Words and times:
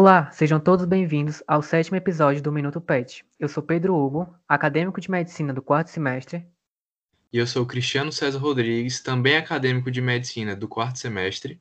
Olá, 0.00 0.30
sejam 0.30 0.60
todos 0.60 0.84
bem-vindos 0.84 1.42
ao 1.44 1.60
sétimo 1.60 1.96
episódio 1.96 2.40
do 2.40 2.52
Minuto 2.52 2.80
PET. 2.80 3.24
Eu 3.36 3.48
sou 3.48 3.60
Pedro 3.60 3.96
Hugo, 3.96 4.32
acadêmico 4.48 5.00
de 5.00 5.10
medicina 5.10 5.52
do 5.52 5.60
quarto 5.60 5.90
semestre. 5.90 6.46
E 7.32 7.36
eu 7.36 7.44
sou 7.48 7.66
Cristiano 7.66 8.12
César 8.12 8.38
Rodrigues, 8.38 9.00
também 9.00 9.36
acadêmico 9.36 9.90
de 9.90 10.00
medicina 10.00 10.54
do 10.54 10.68
quarto 10.68 11.00
semestre. 11.00 11.60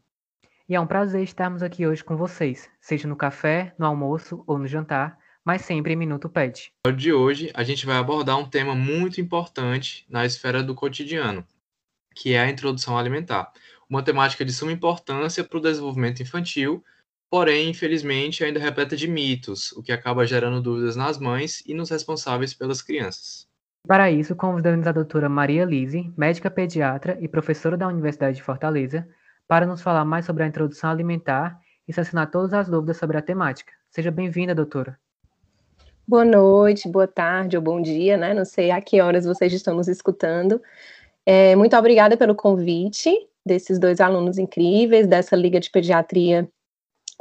E 0.69 0.75
é 0.75 0.79
um 0.79 0.85
prazer 0.85 1.23
estarmos 1.23 1.63
aqui 1.63 1.87
hoje 1.87 2.03
com 2.03 2.15
vocês, 2.15 2.69
seja 2.79 3.07
no 3.07 3.15
café, 3.15 3.73
no 3.75 3.87
almoço 3.87 4.43
ou 4.45 4.59
no 4.59 4.67
jantar, 4.67 5.17
mas 5.43 5.63
sempre 5.63 5.93
em 5.93 5.95
Minuto 5.95 6.29
PET. 6.29 6.71
No 6.85 6.93
de 6.93 7.11
hoje, 7.11 7.49
a 7.55 7.63
gente 7.63 7.87
vai 7.87 7.97
abordar 7.97 8.37
um 8.37 8.47
tema 8.47 8.75
muito 8.75 9.19
importante 9.19 10.05
na 10.07 10.27
esfera 10.27 10.61
do 10.61 10.75
cotidiano, 10.75 11.43
que 12.13 12.35
é 12.35 12.41
a 12.41 12.49
introdução 12.51 12.99
alimentar. 12.99 13.51
Uma 13.89 14.03
temática 14.03 14.45
de 14.45 14.53
suma 14.53 14.71
importância 14.71 15.43
para 15.43 15.57
o 15.57 15.61
desenvolvimento 15.61 16.21
infantil, 16.21 16.83
porém, 17.29 17.69
infelizmente, 17.69 18.43
ainda 18.43 18.59
repleta 18.59 18.95
de 18.95 19.07
mitos, 19.07 19.71
o 19.73 19.83
que 19.83 19.91
acaba 19.91 20.25
gerando 20.25 20.61
dúvidas 20.61 20.95
nas 20.95 21.17
mães 21.17 21.61
e 21.65 21.73
nos 21.73 21.89
responsáveis 21.89 22.53
pelas 22.53 22.81
crianças. 22.81 23.47
Para 23.87 24.11
isso, 24.11 24.35
convidamos 24.35 24.85
a 24.87 24.91
doutora 24.91 25.29
Maria 25.29 25.65
Lise, 25.65 26.11
médica 26.17 26.51
pediatra 26.51 27.17
e 27.21 27.27
professora 27.27 27.77
da 27.77 27.87
Universidade 27.87 28.37
de 28.37 28.43
Fortaleza, 28.43 29.07
para 29.47 29.65
nos 29.65 29.81
falar 29.81 30.03
mais 30.03 30.25
sobre 30.25 30.43
a 30.43 30.47
introdução 30.47 30.89
alimentar 30.89 31.59
e 31.87 31.93
sanar 31.93 32.29
todas 32.29 32.53
as 32.53 32.67
dúvidas 32.67 32.97
sobre 32.97 33.17
a 33.17 33.21
temática. 33.21 33.71
Seja 33.89 34.11
bem-vinda, 34.11 34.53
doutora. 34.53 34.99
Boa 36.05 36.25
noite, 36.25 36.87
boa 36.89 37.07
tarde 37.07 37.55
ou 37.55 37.63
bom 37.63 37.81
dia, 37.81 38.17
né? 38.17 38.33
Não 38.33 38.45
sei 38.45 38.71
a 38.71 38.81
que 38.81 38.99
horas 39.01 39.25
vocês 39.25 39.53
estão 39.53 39.75
nos 39.75 39.87
escutando. 39.87 40.61
É, 41.25 41.55
muito 41.55 41.75
obrigada 41.75 42.17
pelo 42.17 42.35
convite 42.35 43.09
desses 43.45 43.79
dois 43.79 44.01
alunos 44.01 44.37
incríveis, 44.37 45.07
dessa 45.07 45.35
Liga 45.35 45.59
de 45.59 45.69
Pediatria 45.69 46.49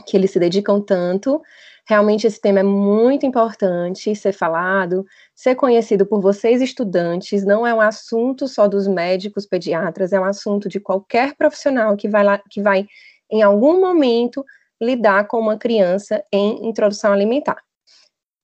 que 0.05 0.17
eles 0.17 0.31
se 0.31 0.39
dedicam 0.39 0.81
tanto. 0.81 1.43
Realmente 1.89 2.27
esse 2.27 2.41
tema 2.41 2.61
é 2.61 2.65
muito 2.65 3.25
importante 3.25 4.15
ser 4.17 4.33
falado, 4.33 5.07
ser 5.35 5.55
conhecido 5.55 6.05
por 6.05 6.21
vocês 6.21 6.61
estudantes, 6.61 7.45
não 7.45 7.65
é 7.65 7.73
um 7.73 7.81
assunto 7.81 8.49
só 8.49 8.67
dos 8.67 8.89
médicos 8.89 9.47
pediatras, 9.47 10.13
é 10.13 10.19
um 10.19 10.25
assunto 10.25 10.69
de 10.69 10.81
qualquer 10.81 11.37
profissional 11.37 11.97
que 11.97 12.09
vai 12.09 12.25
lá, 12.25 12.39
que 12.39 12.61
vai 12.61 12.87
em 13.31 13.41
algum 13.43 13.81
momento 13.81 14.45
lidar 14.81 15.29
com 15.29 15.39
uma 15.39 15.57
criança 15.57 16.25
em 16.33 16.69
introdução 16.69 17.13
alimentar. 17.13 17.63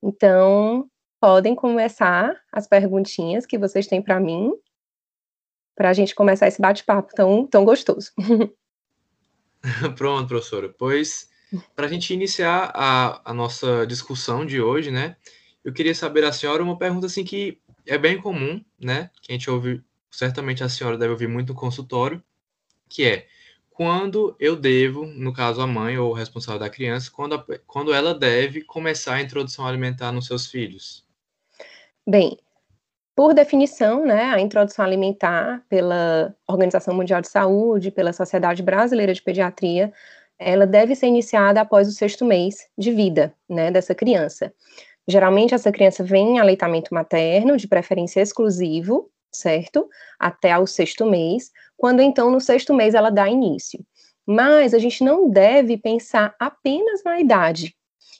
Então, 0.01 0.89
podem 1.21 1.55
começar 1.55 2.41
as 2.51 2.69
perguntinhas 2.69 3.45
que 3.45 3.59
vocês 3.59 3.89
têm 3.89 4.01
para 4.01 4.21
mim, 4.21 4.53
para 5.75 5.91
a 5.91 5.93
gente 5.93 6.15
começar 6.15 6.47
esse 6.47 6.61
bate-papo 6.61 7.13
tão, 7.15 7.47
tão 7.47 7.65
gostoso. 7.65 8.13
Pronto, 9.97 10.29
professora. 10.29 10.73
Pois 10.79 11.32
para 11.75 11.87
a 11.87 11.89
gente 11.89 12.13
iniciar 12.13 12.71
a, 12.75 13.31
a, 13.31 13.35
nossa 13.35 13.87
discussão 13.87 14.45
de 14.45 14.61
hoje, 14.61 14.91
né? 14.91 15.17
Eu 15.65 15.73
queria 15.73 15.95
saber 15.95 16.23
da 16.23 16.33
senhora 16.33 16.63
uma 16.63 16.79
pergunta 16.79 17.07
assim 17.07 17.25
que 17.25 17.59
é 17.87 17.99
bem 17.99 18.21
comum, 18.21 18.63
né? 18.81 19.11
Que 19.21 19.33
a 19.33 19.35
gente 19.35 19.51
ouve, 19.51 19.83
certamente 20.11 20.65
a 20.65 20.69
senhora 20.69 20.99
deve 20.99 21.13
ouvir 21.13 21.29
muito 21.29 21.53
no 21.53 21.59
consultório, 21.59 22.23
que 22.89 23.05
é 23.05 23.27
quando 23.71 24.37
eu 24.39 24.55
devo, 24.55 25.07
no 25.07 25.33
caso 25.33 25.61
a 25.61 25.67
mãe 25.67 25.97
ou 25.99 26.11
o 26.11 26.15
responsável 26.15 26.61
da 26.61 26.69
criança, 26.69 27.11
quando, 27.11 27.35
a, 27.35 27.45
quando 27.67 27.93
ela 27.93 28.15
deve 28.15 28.63
começar 28.63 29.15
a 29.15 29.23
introdução 29.23 29.67
alimentar 29.67 30.13
nos 30.13 30.27
seus 30.27 30.47
filhos? 30.47 31.05
Bem, 32.07 32.39
por 33.15 33.35
definição, 33.35 34.05
né, 34.05 34.25
a 34.25 34.41
introdução 34.41 34.85
alimentar 34.85 35.63
pela 35.69 36.35
Organização 36.47 36.95
Mundial 36.95 37.21
de 37.21 37.29
Saúde, 37.29 37.91
pela 37.91 38.13
Sociedade 38.13 38.63
Brasileira 38.63 39.13
de 39.13 39.23
Pediatria, 39.23 39.93
ela 40.45 40.67
deve 40.67 40.95
ser 40.95 41.07
iniciada 41.07 41.61
após 41.61 41.89
o 41.89 41.93
sexto 41.93 42.25
mês 42.25 42.57
de 42.77 42.93
vida, 42.93 43.35
né, 43.49 43.71
dessa 43.71 43.95
criança. 43.95 44.53
Geralmente, 45.07 45.55
essa 45.55 45.73
criança 45.73 46.05
vem 46.05 46.37
em 46.37 46.39
aleitamento 46.39 46.95
materno, 46.95 47.57
de 47.57 47.67
preferência 47.67 48.21
exclusivo, 48.21 49.11
certo? 49.33 49.89
Até 50.19 50.53
ao 50.53 50.67
sexto 50.67 51.07
mês, 51.07 51.51
quando 51.77 52.01
então 52.01 52.31
no 52.31 52.41
sexto 52.41 52.73
mês 52.75 52.95
ela 52.95 53.11
dá 53.11 53.29
início. 53.29 53.85
Mas 54.27 54.73
a 54.73 54.79
gente 54.79 55.03
não 55.03 55.29
deve 55.29 55.77
pensar 55.77 56.35
apenas 56.39 57.03
na 57.05 57.19
idade. 57.19 57.75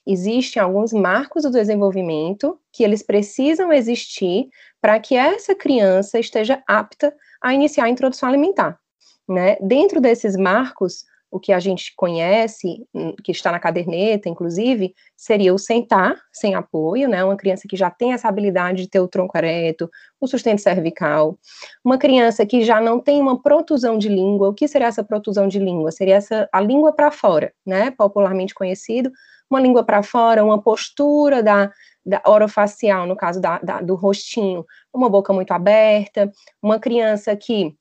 Existem 0.05 0.61
alguns 0.61 0.93
marcos 0.93 1.45
do 1.45 1.51
desenvolvimento 1.51 2.59
que 2.73 2.83
eles 2.83 3.05
precisam 3.05 3.73
existir 3.73 4.49
para 4.81 4.99
que 4.99 5.15
essa 5.15 5.55
criança 5.55 6.19
esteja 6.19 6.61
apta 6.67 7.15
a 7.41 7.55
iniciar 7.55 7.85
a 7.85 7.89
introdução 7.89 8.29
alimentar. 8.29 8.81
Né? 9.29 9.57
Dentro 9.61 10.01
desses 10.01 10.37
marcos, 10.37 11.05
o 11.33 11.41
que 11.41 11.51
a 11.51 11.59
gente 11.59 11.95
conhece, 11.97 12.87
hum, 12.95 13.15
que 13.25 13.33
está 13.33 13.51
na 13.51 13.59
caderneta, 13.59 14.29
inclusive, 14.29 14.95
seria 15.17 15.55
o 15.55 15.59
sentar 15.59 16.15
sem 16.31 16.55
apoio, 16.55 17.09
né? 17.09 17.25
Uma 17.25 17.39
criança 17.39 17.67
que 17.67 17.75
já 17.75 17.91
tem 17.91 18.13
essa 18.13 18.29
habilidade 18.29 18.83
de 18.83 18.89
ter 18.91 19.01
o 19.01 19.09
tronco 19.09 19.37
ereto, 19.39 19.91
o 20.21 20.27
sustento 20.27 20.61
cervical. 20.61 21.39
Uma 21.83 21.97
criança 21.97 22.45
que 22.45 22.63
já 22.63 22.83
não 22.83 23.01
tem 23.01 23.19
uma 23.19 23.41
protusão 23.43 23.97
de 23.97 24.11
língua. 24.11 24.51
O 24.51 24.55
que 24.55 24.69
seria 24.69 24.89
essa 24.89 25.03
protusão 25.03 25.49
de 25.49 25.59
língua? 25.59 25.91
Seria 25.91 26.17
essa 26.17 26.47
a 26.53 26.61
língua 26.61 26.93
para 26.93 27.11
fora, 27.11 27.51
né? 27.65 27.91
Popularmente 27.91 28.55
conhecido, 28.55 29.11
uma 29.49 29.59
língua 29.59 29.83
para 29.83 30.03
fora, 30.03 30.45
uma 30.45 30.61
postura 30.61 31.43
da, 31.43 31.73
da 32.05 32.21
orofacial, 32.27 33.07
no 33.07 33.17
caso 33.17 33.41
da, 33.41 33.59
da, 33.59 33.81
do 33.81 33.95
rostinho, 33.95 34.67
uma 34.93 35.09
boca 35.09 35.33
muito 35.33 35.53
aberta, 35.53 36.31
uma 36.63 36.79
criança 36.79 37.35
que 37.35 37.75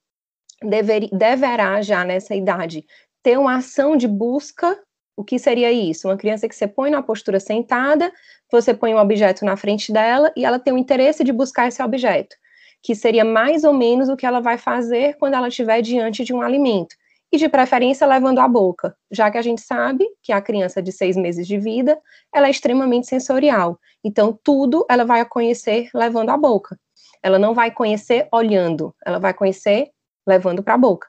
dever, 0.64 1.10
deverá 1.12 1.82
já 1.82 2.06
nessa 2.06 2.34
idade 2.34 2.86
ter 3.24 3.38
uma 3.38 3.58
ação 3.58 3.96
de 3.96 4.08
busca. 4.08 4.80
O 5.16 5.24
que 5.24 5.38
seria 5.38 5.72
isso? 5.72 6.08
Uma 6.08 6.18
criança 6.18 6.48
que 6.48 6.56
você 6.56 6.68
põe 6.68 6.90
na 6.90 7.02
postura 7.02 7.40
sentada, 7.40 8.12
você 8.52 8.74
põe 8.74 8.94
um 8.94 8.98
objeto 8.98 9.46
na 9.46 9.56
frente 9.56 9.92
dela 9.92 10.32
e 10.36 10.46
ela 10.46 10.60
tem 10.60 10.74
o 10.74 10.78
interesse 10.78 11.24
de 11.24 11.32
buscar 11.32 11.68
esse 11.68 11.82
objeto, 11.82 12.36
que 12.82 12.96
seria 12.96 13.24
mais 13.24 13.64
ou 13.64 13.74
menos 13.74 14.10
o 14.10 14.16
que 14.16 14.26
ela 14.26 14.40
vai 14.40 14.58
fazer 14.58 15.16
quando 15.18 15.36
ela 15.36 15.48
estiver 15.48 15.82
diante 15.82 16.24
de 16.24 16.34
um 16.34 16.42
alimento. 16.42 16.96
E 17.34 17.38
de 17.38 17.48
preferência 17.48 18.06
levando 18.06 18.40
à 18.40 18.48
boca, 18.48 18.94
já 19.10 19.32
que 19.32 19.38
a 19.38 19.42
gente 19.42 19.62
sabe 19.62 20.06
que 20.22 20.34
a 20.34 20.42
criança 20.42 20.82
de 20.82 20.92
seis 20.92 21.16
meses 21.16 21.48
de 21.48 21.58
vida 21.58 21.98
ela 22.34 22.48
é 22.48 22.52
extremamente 22.52 23.08
sensorial. 23.08 23.80
Então, 24.04 24.38
tudo 24.44 24.86
ela 24.90 25.06
vai 25.06 25.24
conhecer 25.24 25.90
levando 25.94 26.30
à 26.30 26.36
boca. 26.36 26.78
Ela 27.24 27.40
não 27.40 27.54
vai 27.54 27.72
conhecer 27.72 28.28
olhando, 28.34 28.94
ela 29.06 29.18
vai 29.18 29.34
conhecer 29.34 29.92
levando 30.28 30.62
para 30.62 30.74
a 30.74 30.78
boca. 30.78 31.08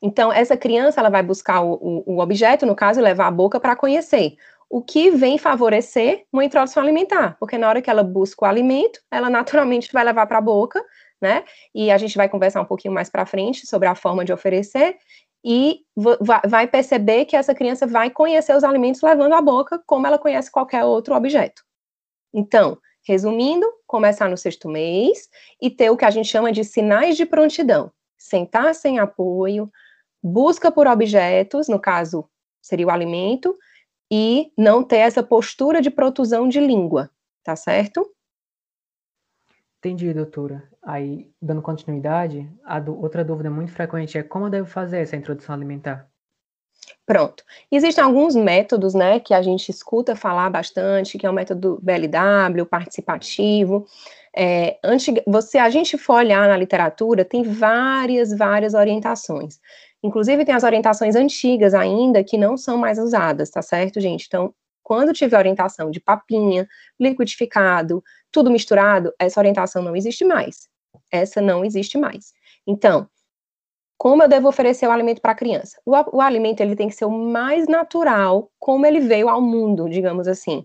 Então, 0.00 0.32
essa 0.32 0.56
criança 0.56 1.00
ela 1.00 1.10
vai 1.10 1.22
buscar 1.22 1.60
o, 1.60 1.74
o, 1.74 2.14
o 2.14 2.20
objeto, 2.20 2.64
no 2.64 2.74
caso, 2.74 3.00
levar 3.00 3.26
a 3.26 3.30
boca 3.30 3.58
para 3.58 3.74
conhecer. 3.74 4.36
O 4.70 4.82
que 4.82 5.10
vem 5.10 5.38
favorecer 5.38 6.24
uma 6.32 6.44
introdução 6.44 6.82
alimentar, 6.82 7.36
porque 7.40 7.56
na 7.56 7.68
hora 7.68 7.82
que 7.82 7.90
ela 7.90 8.02
busca 8.02 8.44
o 8.44 8.48
alimento, 8.48 9.00
ela 9.10 9.28
naturalmente 9.30 9.92
vai 9.92 10.04
levar 10.04 10.26
para 10.26 10.38
a 10.38 10.42
boca, 10.42 10.84
né? 11.20 11.44
E 11.74 11.90
a 11.90 11.98
gente 11.98 12.16
vai 12.16 12.28
conversar 12.28 12.60
um 12.60 12.66
pouquinho 12.66 12.94
mais 12.94 13.08
para 13.08 13.26
frente 13.26 13.66
sobre 13.66 13.88
a 13.88 13.94
forma 13.94 14.24
de 14.24 14.32
oferecer 14.32 14.96
e 15.44 15.80
vai 16.44 16.66
perceber 16.66 17.24
que 17.24 17.36
essa 17.36 17.54
criança 17.54 17.86
vai 17.86 18.10
conhecer 18.10 18.54
os 18.56 18.64
alimentos 18.64 19.00
levando 19.02 19.32
a 19.32 19.40
boca, 19.40 19.80
como 19.86 20.06
ela 20.06 20.18
conhece 20.18 20.50
qualquer 20.50 20.84
outro 20.84 21.14
objeto. 21.14 21.62
Então, 22.34 22.78
resumindo, 23.06 23.66
começar 23.86 24.28
no 24.28 24.36
sexto 24.36 24.68
mês 24.68 25.28
e 25.60 25.70
ter 25.70 25.90
o 25.90 25.96
que 25.96 26.04
a 26.04 26.10
gente 26.10 26.28
chama 26.28 26.52
de 26.52 26.64
sinais 26.64 27.16
de 27.16 27.24
prontidão. 27.24 27.90
Sentar 28.18 28.74
sem 28.74 28.98
apoio, 28.98 29.70
busca 30.22 30.70
por 30.70 30.86
objetos, 30.86 31.68
no 31.68 31.78
caso 31.78 32.28
seria 32.60 32.86
o 32.86 32.90
alimento, 32.90 33.56
e 34.10 34.52
não 34.56 34.82
ter 34.82 34.98
essa 34.98 35.22
postura 35.22 35.80
de 35.80 35.90
protusão 35.90 36.48
de 36.48 36.60
língua, 36.60 37.10
tá 37.42 37.54
certo? 37.54 38.10
Entendi, 39.78 40.12
doutora. 40.12 40.68
Aí, 40.82 41.30
dando 41.40 41.62
continuidade, 41.62 42.50
a 42.64 42.80
do, 42.80 43.00
outra 43.00 43.24
dúvida 43.24 43.50
muito 43.50 43.72
frequente 43.72 44.18
é 44.18 44.22
como 44.22 44.46
eu 44.46 44.50
devo 44.50 44.68
fazer 44.68 44.98
essa 44.98 45.14
introdução 45.14 45.54
alimentar? 45.54 46.08
Pronto. 47.06 47.44
Existem 47.70 48.02
alguns 48.02 48.34
métodos, 48.34 48.94
né, 48.94 49.20
que 49.20 49.32
a 49.32 49.42
gente 49.42 49.70
escuta 49.70 50.16
falar 50.16 50.50
bastante, 50.50 51.18
que 51.18 51.26
é 51.26 51.30
o 51.30 51.32
método 51.32 51.78
BLW, 51.82 52.66
participativo. 52.66 53.86
É, 54.36 54.78
antig... 54.84 55.22
você, 55.26 55.58
a 55.58 55.70
gente 55.70 55.96
for 55.96 56.14
olhar 56.14 56.48
na 56.48 56.56
literatura, 56.56 57.24
tem 57.24 57.42
várias, 57.42 58.36
várias 58.36 58.74
orientações. 58.74 59.60
Inclusive, 60.08 60.42
tem 60.42 60.54
as 60.54 60.64
orientações 60.64 61.14
antigas 61.14 61.74
ainda 61.74 62.24
que 62.24 62.38
não 62.38 62.56
são 62.56 62.78
mais 62.78 62.98
usadas, 62.98 63.50
tá 63.50 63.60
certo, 63.60 64.00
gente? 64.00 64.24
Então, 64.26 64.54
quando 64.82 65.12
tiver 65.12 65.36
orientação 65.36 65.90
de 65.90 66.00
papinha, 66.00 66.66
liquidificado, 66.98 68.02
tudo 68.32 68.50
misturado, 68.50 69.12
essa 69.18 69.38
orientação 69.38 69.82
não 69.82 69.94
existe 69.94 70.24
mais. 70.24 70.66
Essa 71.12 71.42
não 71.42 71.62
existe 71.62 71.98
mais. 71.98 72.32
Então, 72.66 73.06
como 73.98 74.22
eu 74.22 74.28
devo 74.28 74.48
oferecer 74.48 74.86
o 74.86 74.90
alimento 74.90 75.20
para 75.20 75.32
a 75.32 75.34
criança? 75.34 75.78
O, 75.84 75.92
o, 76.16 76.20
alimento 76.22 76.62
ele 76.62 76.74
tem 76.74 76.88
que 76.88 76.94
ser 76.94 77.04
o 77.04 77.10
mais 77.10 77.68
natural, 77.68 78.50
como 78.58 78.86
ele 78.86 79.00
veio 79.00 79.28
ao 79.28 79.42
mundo, 79.42 79.90
digamos 79.90 80.26
assim, 80.26 80.64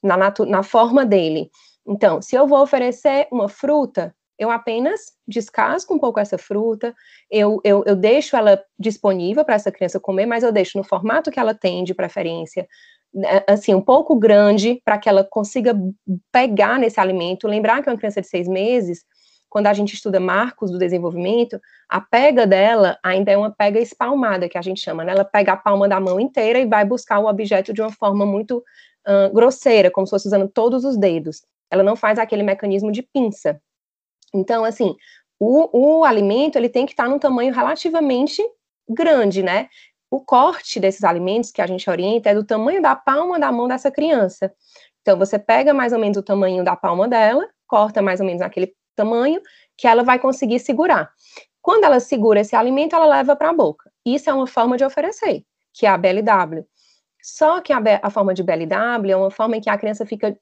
na, 0.00 0.16
na 0.16 0.62
forma 0.62 1.04
dele. 1.04 1.50
Então, 1.84 2.22
se 2.22 2.36
eu 2.36 2.46
vou 2.46 2.62
oferecer 2.62 3.26
uma 3.32 3.48
fruta, 3.48 4.14
eu 4.38 4.50
apenas 4.50 5.12
descasco 5.26 5.94
um 5.94 5.98
pouco 5.98 6.18
essa 6.18 6.36
fruta, 6.36 6.94
eu, 7.30 7.60
eu, 7.64 7.84
eu 7.86 7.96
deixo 7.96 8.36
ela 8.36 8.62
disponível 8.78 9.44
para 9.44 9.54
essa 9.54 9.70
criança 9.70 10.00
comer, 10.00 10.26
mas 10.26 10.42
eu 10.42 10.52
deixo 10.52 10.76
no 10.76 10.84
formato 10.84 11.30
que 11.30 11.38
ela 11.38 11.54
tem 11.54 11.84
de 11.84 11.94
preferência, 11.94 12.66
né, 13.12 13.44
assim, 13.48 13.74
um 13.74 13.80
pouco 13.80 14.16
grande 14.16 14.80
para 14.84 14.98
que 14.98 15.08
ela 15.08 15.24
consiga 15.24 15.74
pegar 16.32 16.78
nesse 16.78 16.98
alimento. 16.98 17.46
Lembrar 17.46 17.82
que 17.82 17.88
uma 17.88 17.96
criança 17.96 18.20
de 18.20 18.26
seis 18.26 18.48
meses, 18.48 19.04
quando 19.48 19.68
a 19.68 19.72
gente 19.72 19.94
estuda 19.94 20.18
marcos 20.18 20.72
do 20.72 20.78
desenvolvimento, 20.78 21.60
a 21.88 22.00
pega 22.00 22.44
dela 22.44 22.98
ainda 23.04 23.30
é 23.30 23.36
uma 23.36 23.52
pega 23.52 23.78
espalmada, 23.78 24.48
que 24.48 24.58
a 24.58 24.62
gente 24.62 24.80
chama, 24.80 25.04
né? 25.04 25.12
Ela 25.12 25.24
pega 25.24 25.52
a 25.52 25.56
palma 25.56 25.88
da 25.88 26.00
mão 26.00 26.18
inteira 26.18 26.58
e 26.58 26.66
vai 26.66 26.84
buscar 26.84 27.20
o 27.20 27.28
objeto 27.28 27.72
de 27.72 27.80
uma 27.80 27.92
forma 27.92 28.26
muito 28.26 28.58
uh, 29.06 29.32
grosseira, 29.32 29.92
como 29.92 30.08
se 30.08 30.10
fosse 30.10 30.26
usando 30.26 30.48
todos 30.48 30.84
os 30.84 30.96
dedos. 30.96 31.42
Ela 31.70 31.84
não 31.84 31.94
faz 31.94 32.18
aquele 32.18 32.42
mecanismo 32.42 32.90
de 32.90 33.02
pinça. 33.02 33.60
Então, 34.34 34.64
assim, 34.64 34.96
o, 35.38 36.00
o 36.00 36.04
alimento, 36.04 36.56
ele 36.56 36.68
tem 36.68 36.84
que 36.84 36.92
estar 36.92 37.08
num 37.08 37.18
tamanho 37.18 37.54
relativamente 37.54 38.42
grande, 38.88 39.42
né? 39.42 39.68
O 40.10 40.20
corte 40.20 40.78
desses 40.80 41.04
alimentos 41.04 41.50
que 41.50 41.62
a 41.62 41.66
gente 41.66 41.88
orienta 41.88 42.30
é 42.30 42.34
do 42.34 42.44
tamanho 42.44 42.82
da 42.82 42.94
palma 42.96 43.38
da 43.38 43.50
mão 43.50 43.68
dessa 43.68 43.90
criança. 43.90 44.52
Então, 45.00 45.18
você 45.18 45.38
pega 45.38 45.72
mais 45.72 45.92
ou 45.92 45.98
menos 45.98 46.16
o 46.16 46.22
tamanho 46.22 46.64
da 46.64 46.76
palma 46.76 47.08
dela, 47.08 47.48
corta 47.66 48.02
mais 48.02 48.20
ou 48.20 48.26
menos 48.26 48.40
naquele 48.40 48.74
tamanho 48.96 49.40
que 49.76 49.86
ela 49.86 50.02
vai 50.02 50.18
conseguir 50.18 50.58
segurar. 50.60 51.10
Quando 51.60 51.84
ela 51.84 51.98
segura 52.00 52.40
esse 52.40 52.54
alimento, 52.54 52.94
ela 52.94 53.06
leva 53.06 53.34
para 53.34 53.50
a 53.50 53.52
boca. 53.52 53.90
Isso 54.04 54.28
é 54.28 54.34
uma 54.34 54.46
forma 54.46 54.76
de 54.76 54.84
oferecer, 54.84 55.44
que 55.72 55.86
é 55.86 55.88
a 55.88 55.96
BLW. 55.96 56.64
Só 57.22 57.62
que 57.62 57.72
a, 57.72 57.80
a, 58.02 58.10
forma 58.10 58.34
de 58.34 58.42
BLW 58.42 59.10
é 59.10 59.16
uma 59.16 59.30
forma 59.30 59.56
em 59.56 59.60
que 59.60 59.70
a 59.70 59.78
criança 59.78 60.04
fica 60.04 60.38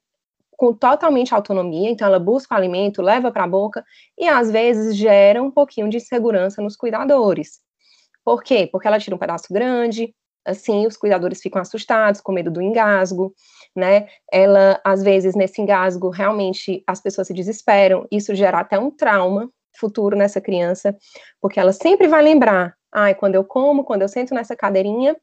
com 0.63 0.73
totalmente 0.73 1.35
autonomia, 1.35 1.89
então 1.89 2.07
ela 2.07 2.17
busca 2.19 2.55
o 2.55 2.57
alimento, 2.57 3.01
leva 3.01 3.29
para 3.29 3.43
a 3.43 3.47
boca 3.47 3.83
e 4.17 4.29
às 4.29 4.49
vezes 4.49 4.95
gera 4.95 5.43
um 5.43 5.51
pouquinho 5.51 5.89
de 5.89 5.97
insegurança 5.97 6.61
nos 6.61 6.77
cuidadores. 6.77 7.59
Por 8.23 8.41
quê? 8.41 8.69
Porque 8.71 8.87
ela 8.87 8.97
tira 8.97 9.13
um 9.13 9.19
pedaço 9.19 9.47
grande, 9.51 10.15
assim, 10.45 10.87
os 10.87 10.95
cuidadores 10.95 11.41
ficam 11.41 11.61
assustados, 11.61 12.21
com 12.21 12.31
medo 12.31 12.49
do 12.49 12.61
engasgo, 12.61 13.33
né? 13.75 14.07
Ela, 14.31 14.79
às 14.85 15.03
vezes, 15.03 15.35
nesse 15.35 15.61
engasgo, 15.61 16.09
realmente 16.09 16.81
as 16.87 17.01
pessoas 17.01 17.27
se 17.27 17.33
desesperam, 17.33 18.07
isso 18.09 18.33
gera 18.33 18.59
até 18.59 18.79
um 18.79 18.89
trauma 18.89 19.49
futuro 19.77 20.15
nessa 20.15 20.39
criança, 20.39 20.95
porque 21.41 21.59
ela 21.59 21.73
sempre 21.73 22.07
vai 22.07 22.21
lembrar, 22.21 22.73
ai, 22.89 23.13
quando 23.13 23.35
eu 23.35 23.43
como, 23.43 23.83
quando 23.83 24.03
eu 24.03 24.07
sento 24.07 24.33
nessa 24.33 24.55
cadeirinha, 24.55 25.17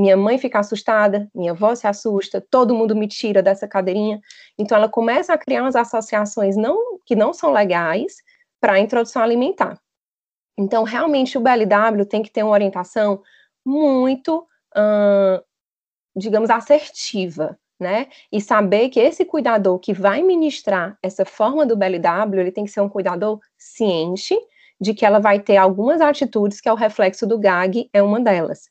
minha 0.00 0.16
mãe 0.16 0.38
fica 0.38 0.58
assustada, 0.58 1.28
minha 1.34 1.52
avó 1.52 1.74
se 1.74 1.86
assusta, 1.86 2.40
todo 2.40 2.74
mundo 2.74 2.96
me 2.96 3.06
tira 3.06 3.42
dessa 3.42 3.68
cadeirinha. 3.68 4.18
Então 4.58 4.76
ela 4.76 4.88
começa 4.88 5.34
a 5.34 5.38
criar 5.38 5.62
umas 5.62 5.76
associações 5.76 6.56
não 6.56 6.98
que 7.04 7.14
não 7.14 7.34
são 7.34 7.52
legais 7.52 8.16
para 8.58 8.74
a 8.74 8.80
introdução 8.80 9.22
alimentar. 9.22 9.78
Então 10.58 10.84
realmente 10.84 11.36
o 11.36 11.40
BLW 11.40 12.06
tem 12.06 12.22
que 12.22 12.30
ter 12.30 12.42
uma 12.42 12.52
orientação 12.52 13.22
muito, 13.64 14.46
hum, 14.74 15.42
digamos, 16.16 16.48
assertiva, 16.48 17.58
né? 17.78 18.08
E 18.32 18.40
saber 18.40 18.88
que 18.88 19.00
esse 19.00 19.24
cuidador 19.26 19.78
que 19.78 19.92
vai 19.92 20.22
ministrar 20.22 20.98
essa 21.02 21.26
forma 21.26 21.66
do 21.66 21.76
BLW, 21.76 22.40
ele 22.40 22.52
tem 22.52 22.64
que 22.64 22.70
ser 22.70 22.80
um 22.80 22.88
cuidador 22.88 23.38
ciente 23.58 24.34
de 24.80 24.94
que 24.94 25.04
ela 25.04 25.18
vai 25.18 25.40
ter 25.40 25.58
algumas 25.58 26.00
atitudes 26.00 26.58
que 26.58 26.70
é 26.70 26.72
o 26.72 26.76
reflexo 26.76 27.26
do 27.26 27.38
GAG, 27.38 27.90
é 27.92 28.02
uma 28.02 28.18
delas. 28.18 28.69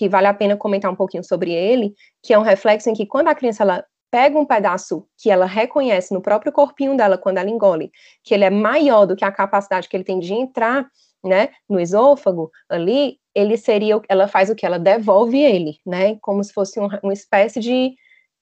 Que 0.00 0.08
vale 0.08 0.26
a 0.26 0.32
pena 0.32 0.56
comentar 0.56 0.90
um 0.90 0.96
pouquinho 0.96 1.22
sobre 1.22 1.52
ele, 1.52 1.92
que 2.22 2.32
é 2.32 2.38
um 2.38 2.42
reflexo 2.42 2.88
em 2.88 2.94
que 2.94 3.04
quando 3.04 3.28
a 3.28 3.34
criança 3.34 3.64
ela 3.64 3.84
pega 4.10 4.38
um 4.38 4.46
pedaço 4.46 5.06
que 5.20 5.30
ela 5.30 5.44
reconhece 5.44 6.14
no 6.14 6.22
próprio 6.22 6.50
corpinho 6.50 6.96
dela 6.96 7.18
quando 7.18 7.36
ela 7.36 7.50
engole, 7.50 7.90
que 8.24 8.32
ele 8.32 8.44
é 8.44 8.48
maior 8.48 9.04
do 9.04 9.14
que 9.14 9.26
a 9.26 9.30
capacidade 9.30 9.90
que 9.90 9.94
ele 9.94 10.02
tem 10.02 10.18
de 10.18 10.32
entrar, 10.32 10.88
né, 11.22 11.50
no 11.68 11.78
esôfago 11.78 12.50
ali, 12.66 13.18
ele 13.34 13.58
seria, 13.58 14.00
ela 14.08 14.26
faz 14.26 14.48
o 14.48 14.54
que? 14.54 14.64
Ela 14.64 14.78
devolve 14.78 15.38
ele, 15.38 15.76
né, 15.84 16.16
como 16.22 16.42
se 16.42 16.50
fosse 16.50 16.80
um, 16.80 16.88
uma 17.02 17.12
espécie 17.12 17.60
de 17.60 17.94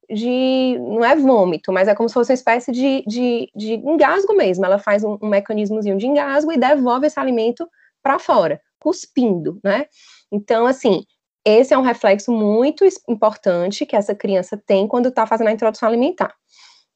de. 0.08 0.78
não 0.78 1.05
é 1.05 1.16
vômito, 1.16 1.72
mas 1.72 1.88
é 1.88 1.94
como 1.94 2.08
se 2.08 2.14
fosse 2.14 2.31
uma 2.31 2.37
espécie 2.37 2.70
de, 2.70 3.02
de, 3.05 3.50
de 3.55 3.75
engasgo 3.75 4.32
mesmo. 4.32 4.64
Ela 4.64 4.78
faz 4.78 5.02
um, 5.02 5.19
um 5.20 5.28
mecanismozinho 5.28 5.99
de 5.99 6.06
engasgo 6.06 6.52
e 6.52 6.56
devolve 6.56 7.08
esse 7.08 7.19
alimento 7.20 7.69
para 8.00 8.19
fora, 8.19 8.60
cuspindo, 8.78 9.60
né? 9.62 9.87
Então, 10.32 10.66
assim, 10.66 11.02
esse 11.44 11.73
é 11.73 11.79
um 11.79 11.82
reflexo 11.82 12.31
muito 12.32 12.87
importante 13.08 13.87
que 13.87 13.96
essa 13.96 14.14
criança 14.14 14.61
tem 14.67 14.87
quando 14.87 15.08
está 15.08 15.26
fazendo 15.26 15.49
a 15.49 15.52
introdução 15.52 15.88
alimentar. 15.88 16.35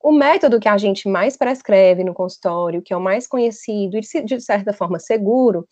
O 0.02 0.10
método 0.10 0.58
que 0.58 0.68
a 0.68 0.76
gente 0.76 1.08
mais 1.08 1.36
prescreve 1.36 2.02
no 2.02 2.12
consultório, 2.12 2.82
que 2.82 2.92
é 2.92 2.96
o 2.96 3.00
mais 3.00 3.26
conhecido 3.26 3.96
e 3.96 4.00
de 4.24 4.40
certa 4.40 4.72
forma 4.72 4.98
seguro, 4.98 5.66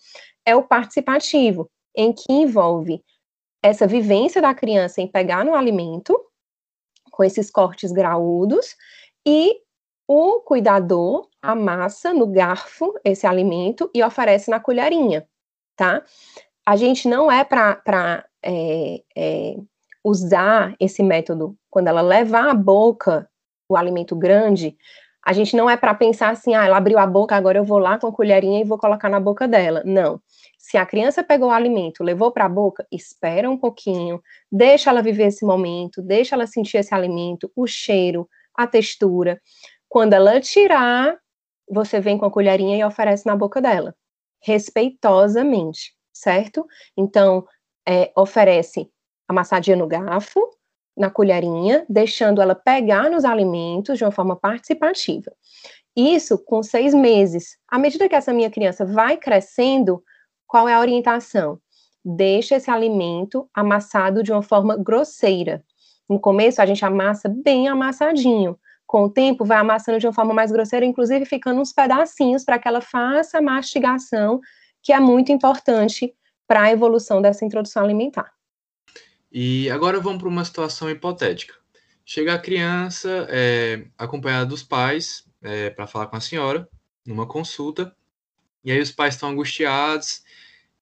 é 0.47 0.55
o 0.55 0.63
participativo, 0.63 1.69
em 1.97 2.13
que 2.13 2.33
envolve 2.33 3.03
essa 3.63 3.87
vivência 3.87 4.41
da 4.41 4.55
criança 4.55 5.01
em 5.01 5.09
pegar 5.09 5.45
no 5.45 5.55
alimento, 5.55 6.19
com 7.11 7.25
esses 7.25 7.51
cortes 7.51 7.91
graúdos, 7.91 8.77
e 9.27 9.61
o 10.07 10.41
cuidador 10.41 11.29
amassa 11.43 12.15
no 12.15 12.27
garfo 12.27 12.95
esse 13.05 13.27
alimento 13.27 13.91
e 13.93 14.03
oferece 14.03 14.51
na 14.51 14.61
colherinha, 14.61 15.29
tá? 15.77 16.03
A 16.65 16.77
gente 16.77 17.09
não 17.09 17.31
é 17.31 17.45
para 17.45 18.25
é, 18.45 19.03
é, 19.17 19.57
usar 20.05 20.75
esse 20.81 21.03
método 21.03 21.57
quando 21.69 21.89
ela 21.89 22.01
levar 22.01 22.51
à 22.51 22.55
boca 22.55 23.29
o 23.69 23.77
alimento 23.77 24.17
grande, 24.17 24.77
a 25.25 25.33
gente 25.33 25.55
não 25.55 25.69
é 25.69 25.77
para 25.77 25.95
pensar 25.95 26.31
assim, 26.31 26.55
ah, 26.55 26.65
ela 26.65 26.77
abriu 26.77 26.99
a 26.99 27.07
boca, 27.07 27.37
agora 27.37 27.59
eu 27.59 27.65
vou 27.65 27.79
lá 27.79 27.99
com 27.99 28.07
a 28.07 28.13
colherinha 28.13 28.61
e 28.61 28.65
vou 28.65 28.79
colocar 28.79 29.09
na 29.09 29.21
boca 29.21 29.47
dela. 29.47 29.83
Não. 29.85 30.21
Se 30.59 30.77
a 30.77 30.87
criança 30.87 31.23
pegou 31.23 31.49
o 31.49 31.53
alimento, 31.53 32.03
levou 32.03 32.33
para 32.33 32.47
a 32.47 32.49
boca, 32.49 32.87
espera 32.91 33.49
um 33.49 33.57
pouquinho, 33.57 34.21
deixa 34.51 34.91
ela 34.91 35.03
viver 35.03 35.27
esse 35.27 35.45
momento, 35.45 36.03
deixa 36.03 36.35
ela 36.35 36.47
sentir 36.47 36.79
esse 36.79 36.95
alimento, 36.95 37.51
o 37.55 37.67
cheiro, 37.67 38.29
a 38.55 38.67
textura. 38.67 39.41
Quando 39.89 40.15
ela 40.15 40.41
tirar, 40.41 41.17
você 41.69 42.01
vem 42.01 42.17
com 42.19 42.25
a 42.27 42.31
colherinha 42.31 42.77
e 42.77 42.85
oferece 42.85 43.27
na 43.27 43.37
boca 43.37 43.61
dela, 43.61 43.95
respeitosamente, 44.43 45.93
certo? 46.13 46.67
Então, 46.97 47.45
é, 47.91 48.13
oferece 48.17 48.89
amassadinha 49.29 49.77
no 49.77 49.89
garfo, 49.89 50.41
na 50.97 51.11
colherinha, 51.11 51.85
deixando 51.89 52.41
ela 52.41 52.55
pegar 52.55 53.11
nos 53.11 53.25
alimentos 53.25 53.99
de 53.99 54.05
uma 54.05 54.13
forma 54.13 54.37
participativa. 54.37 55.33
Isso 55.97 56.39
com 56.39 56.63
seis 56.63 56.95
meses. 56.95 57.59
À 57.69 57.81
medida 57.81 58.09
que 58.09 58.15
essa 58.15 58.33
minha 58.33 58.49
criança 58.49 58.85
vai 58.85 59.17
crescendo, 59.17 60.05
qual 60.47 60.69
é 60.69 60.75
a 60.75 60.81
orientação? 60.81 61.59
Deixa 62.05 62.57
esse 62.57 62.71
alimento 62.71 63.49
amassado 63.53 64.23
de 64.23 64.31
uma 64.31 64.43
forma 64.43 64.77
grosseira. 64.77 65.65
No 66.09 66.21
começo, 66.21 66.63
a 66.63 66.67
gente 66.67 66.85
amassa 66.85 67.29
bem 67.29 67.67
amassadinho. 67.67 68.57
Com 68.87 69.05
o 69.05 69.11
tempo, 69.11 69.45
vai 69.45 69.59
amassando 69.59 69.99
de 69.99 70.07
uma 70.07 70.13
forma 70.13 70.33
mais 70.33 70.53
grosseira, 70.53 70.87
inclusive 70.87 71.25
ficando 71.25 71.61
uns 71.61 71.73
pedacinhos 71.73 72.45
para 72.45 72.59
que 72.59 72.69
ela 72.69 72.81
faça 72.81 73.39
a 73.39 73.43
mastigação, 73.43 74.41
que 74.83 74.93
é 74.93 75.01
muito 75.01 75.33
importante 75.33 76.15
para 76.51 76.63
a 76.63 76.73
evolução 76.73 77.23
dessa 77.23 77.45
introdução 77.45 77.85
alimentar. 77.85 78.35
E 79.31 79.71
agora 79.71 80.01
vamos 80.01 80.19
para 80.19 80.29
uma 80.29 80.45
situação 80.45 80.91
hipotética. 80.91 81.55
Chega 82.05 82.35
a 82.35 82.41
criança 82.41 83.29
é, 83.31 83.85
acompanhada 83.97 84.47
dos 84.47 84.61
pais 84.61 85.25
é, 85.41 85.71
para 85.71 85.87
falar 85.87 86.09
com 86.09 86.17
a 86.17 86.21
senhora 86.21 86.69
numa 87.07 87.25
consulta, 87.25 87.95
e 88.65 88.73
aí 88.73 88.81
os 88.81 88.91
pais 88.91 89.15
estão 89.15 89.29
angustiados 89.29 90.25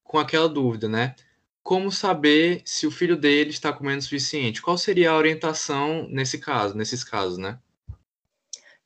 com 0.03 0.19
aquela 0.19 0.49
dúvida, 0.49 0.89
né? 0.89 1.15
Como 1.63 1.93
saber 1.93 2.63
se 2.65 2.87
o 2.87 2.91
filho 2.91 3.15
dele 3.15 3.51
está 3.51 3.71
comendo 3.71 3.99
o 3.99 4.03
suficiente? 4.03 4.63
Qual 4.63 4.79
seria 4.79 5.11
a 5.11 5.19
orientação 5.19 6.09
nesse 6.09 6.39
caso, 6.39 6.75
nesses 6.75 7.05
casos, 7.05 7.37
né? 7.37 7.59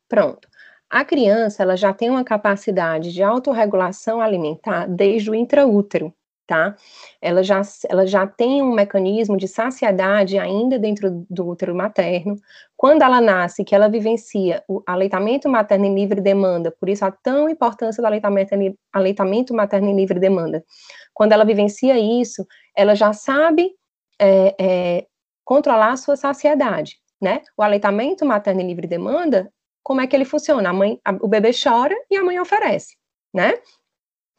Pronto. 0.09 0.49
A 0.89 1.05
criança, 1.05 1.63
ela 1.63 1.77
já 1.77 1.93
tem 1.93 2.09
uma 2.09 2.25
capacidade 2.25 3.13
de 3.13 3.23
autorregulação 3.23 4.19
alimentar 4.19 4.85
desde 4.85 5.31
o 5.31 5.33
intraútero, 5.33 6.13
tá? 6.45 6.75
Ela 7.21 7.41
já, 7.43 7.61
ela 7.89 8.05
já 8.05 8.27
tem 8.27 8.61
um 8.61 8.73
mecanismo 8.73 9.37
de 9.37 9.47
saciedade 9.47 10.37
ainda 10.37 10.77
dentro 10.77 11.25
do 11.29 11.47
útero 11.47 11.73
materno. 11.73 12.35
Quando 12.75 13.01
ela 13.01 13.21
nasce, 13.21 13.63
que 13.63 13.73
ela 13.73 13.87
vivencia 13.87 14.63
o 14.67 14.81
aleitamento 14.85 15.47
materno 15.47 15.85
em 15.85 15.95
livre 15.95 16.19
demanda, 16.19 16.71
por 16.71 16.89
isso 16.89 17.05
a 17.05 17.11
tão 17.11 17.49
importância 17.49 18.01
do 18.01 18.05
aleitamento, 18.05 18.53
aleitamento 18.91 19.53
materno 19.53 19.89
em 19.89 19.95
livre 19.95 20.19
demanda. 20.19 20.63
Quando 21.13 21.31
ela 21.31 21.45
vivencia 21.45 21.97
isso, 21.97 22.45
ela 22.75 22.95
já 22.95 23.13
sabe 23.13 23.71
é, 24.19 24.55
é, 24.59 25.07
controlar 25.45 25.91
a 25.91 25.97
sua 25.97 26.15
saciedade, 26.15 26.97
né? 27.21 27.41
O 27.57 27.63
aleitamento 27.63 28.25
materno 28.25 28.61
em 28.61 28.67
livre 28.67 28.87
demanda, 28.87 29.51
como 29.81 30.01
é 30.01 30.07
que 30.07 30.15
ele 30.15 30.25
funciona? 30.25 30.69
A 30.69 30.73
mãe, 30.73 30.99
a, 31.05 31.11
o 31.21 31.27
bebê 31.27 31.51
chora 31.51 31.95
e 32.09 32.17
a 32.17 32.23
mãe 32.23 32.39
oferece, 32.39 32.95
né? 33.33 33.53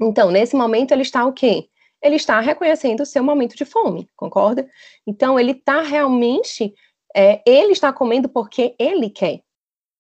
Então, 0.01 0.31
nesse 0.31 0.57
momento, 0.57 0.93
ele 0.93 1.03
está 1.03 1.25
o 1.25 1.33
quê? 1.33 1.69
Ele 2.05 2.17
está 2.17 2.39
reconhecendo 2.39 3.01
o 3.01 3.07
seu 3.07 3.25
momento 3.25 3.57
de 3.57 3.65
fome, 3.65 4.09
concorda? 4.15 4.69
Então, 5.07 5.41
ele 5.41 5.53
está 5.53 5.81
realmente, 5.81 6.75
é, 7.17 7.41
ele 7.47 7.73
está 7.73 7.93
comendo 7.93 8.29
porque 8.29 8.75
ele 8.79 9.09
quer, 9.09 9.41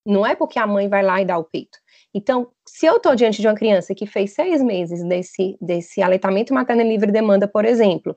não 0.07 0.27
é 0.27 0.35
porque 0.35 0.59
a 0.59 0.67
mãe 0.67 0.89
vai 0.89 1.03
lá 1.03 1.23
e 1.23 1.25
dá 1.25 1.39
o 1.39 1.45
peito. 1.45 1.79
Então, 2.15 2.49
se 2.67 2.87
eu 2.87 2.97
estou 2.97 3.17
diante 3.17 3.41
de 3.41 3.49
uma 3.49 3.55
criança 3.55 3.95
que 3.95 4.07
fez 4.07 4.35
seis 4.35 4.63
meses 4.63 5.03
desse, 5.03 5.57
desse 5.61 6.03
aleitamento 6.03 6.55
materno 6.55 6.83
em 6.83 6.89
livre 6.89 7.11
demanda, 7.11 7.49
por 7.49 7.65
exemplo, 7.65 8.17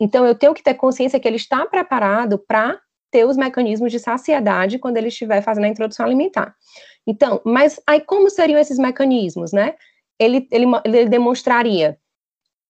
então 0.00 0.26
eu 0.26 0.34
tenho 0.34 0.54
que 0.54 0.62
ter 0.62 0.74
consciência 0.74 1.20
que 1.20 1.28
ele 1.28 1.36
está 1.36 1.64
preparado 1.66 2.38
para 2.38 2.80
ter 3.10 3.24
os 3.24 3.36
mecanismos 3.36 3.92
de 3.92 4.00
saciedade 4.00 4.78
quando 4.78 4.96
ele 4.96 5.08
estiver 5.08 5.40
fazendo 5.42 5.64
a 5.64 5.68
introdução 5.68 6.04
alimentar. 6.04 6.54
Então, 7.06 7.40
mas 7.44 7.80
aí 7.86 8.00
como 8.00 8.28
seriam 8.28 8.58
esses 8.58 8.78
mecanismos, 8.78 9.52
né? 9.52 9.76
Ele, 10.18 10.48
ele, 10.50 10.66
ele 10.84 11.06
demonstraria 11.06 11.96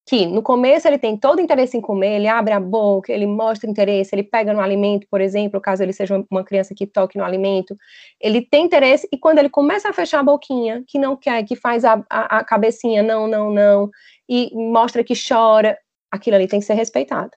que 0.07 0.27
no 0.27 0.43
começo 0.43 0.87
ele 0.87 0.99
tem 0.99 1.17
todo 1.17 1.41
interesse 1.41 1.77
em 1.77 1.81
comer, 1.81 2.17
ele 2.17 2.29
abre 2.29 2.53
a 2.53 2.61
boca, 2.61 3.11
ele 3.11 3.27
mostra 3.27 3.69
interesse, 3.69 4.15
ele 4.15 4.23
pega 4.23 4.53
no 4.53 4.61
alimento, 4.61 5.07
por 5.11 5.21
exemplo, 5.21 5.61
caso 5.61 5.83
ele 5.83 5.95
seja 5.95 6.23
uma 6.31 6.45
criança 6.45 6.75
que 6.75 6.87
toque 6.87 7.17
no 7.17 7.25
alimento, 7.25 7.75
ele 8.21 8.43
tem 8.43 8.67
interesse, 8.67 9.09
e 9.11 9.17
quando 9.17 9.39
ele 9.39 9.49
começa 9.49 9.89
a 9.89 9.93
fechar 9.95 10.21
a 10.21 10.23
boquinha, 10.23 10.85
que 10.87 10.99
não 10.99 11.17
quer, 11.17 11.43
que 11.45 11.57
faz 11.57 11.85
a, 11.85 12.05
a, 12.11 12.39
a 12.39 12.45
cabecinha, 12.45 13.03
não, 13.03 13.27
não, 13.27 13.51
não, 13.51 13.91
e 14.29 14.51
mostra 14.55 15.03
que 15.03 15.15
chora, 15.17 15.79
aquilo 16.11 16.37
ali 16.37 16.47
tem 16.47 16.61
que 16.61 16.67
ser 16.67 16.75
respeitado. 16.75 17.31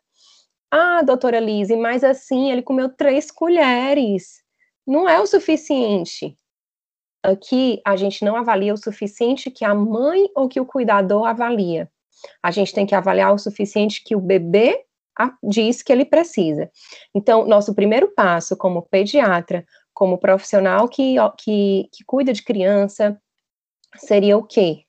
Ah, 0.70 1.02
doutora 1.02 1.40
Lise, 1.40 1.78
mas 1.78 2.04
assim, 2.04 2.52
ele 2.52 2.62
comeu 2.62 2.90
três 2.90 3.32
colheres, 3.32 4.44
não 4.86 5.08
é 5.08 5.20
o 5.22 5.26
suficiente. 5.26 6.38
Aqui, 7.24 7.82
a 7.86 7.96
gente 7.96 8.24
não 8.26 8.36
avalia 8.36 8.74
o 8.74 8.78
suficiente 8.78 9.50
que 9.50 9.64
a 9.64 9.74
mãe 9.74 10.30
ou 10.36 10.50
que 10.50 10.60
o 10.60 10.66
cuidador 10.66 11.26
avalia 11.26 11.90
a 12.42 12.52
gente 12.52 12.74
tem 12.74 12.86
que 12.86 12.96
avaliar 12.96 13.34
o 13.34 13.40
suficiente 13.40 14.04
que 14.04 14.16
o 14.16 14.22
bebê 14.22 14.84
diz 15.44 15.82
que 15.82 15.92
ele 15.92 16.06
precisa. 16.06 16.70
Então, 17.14 17.48
nosso 17.48 17.74
primeiro 17.74 18.14
passo 18.14 18.56
como 18.56 18.84
pediatra, 18.84 19.66
como 19.94 20.18
profissional 20.18 20.88
que, 20.88 21.16
que, 21.38 21.90
que 21.92 22.04
cuida 22.06 22.32
de 22.32 22.44
criança, 22.44 23.20
seria 23.96 24.38
o 24.38 24.44
quê? 24.44 24.84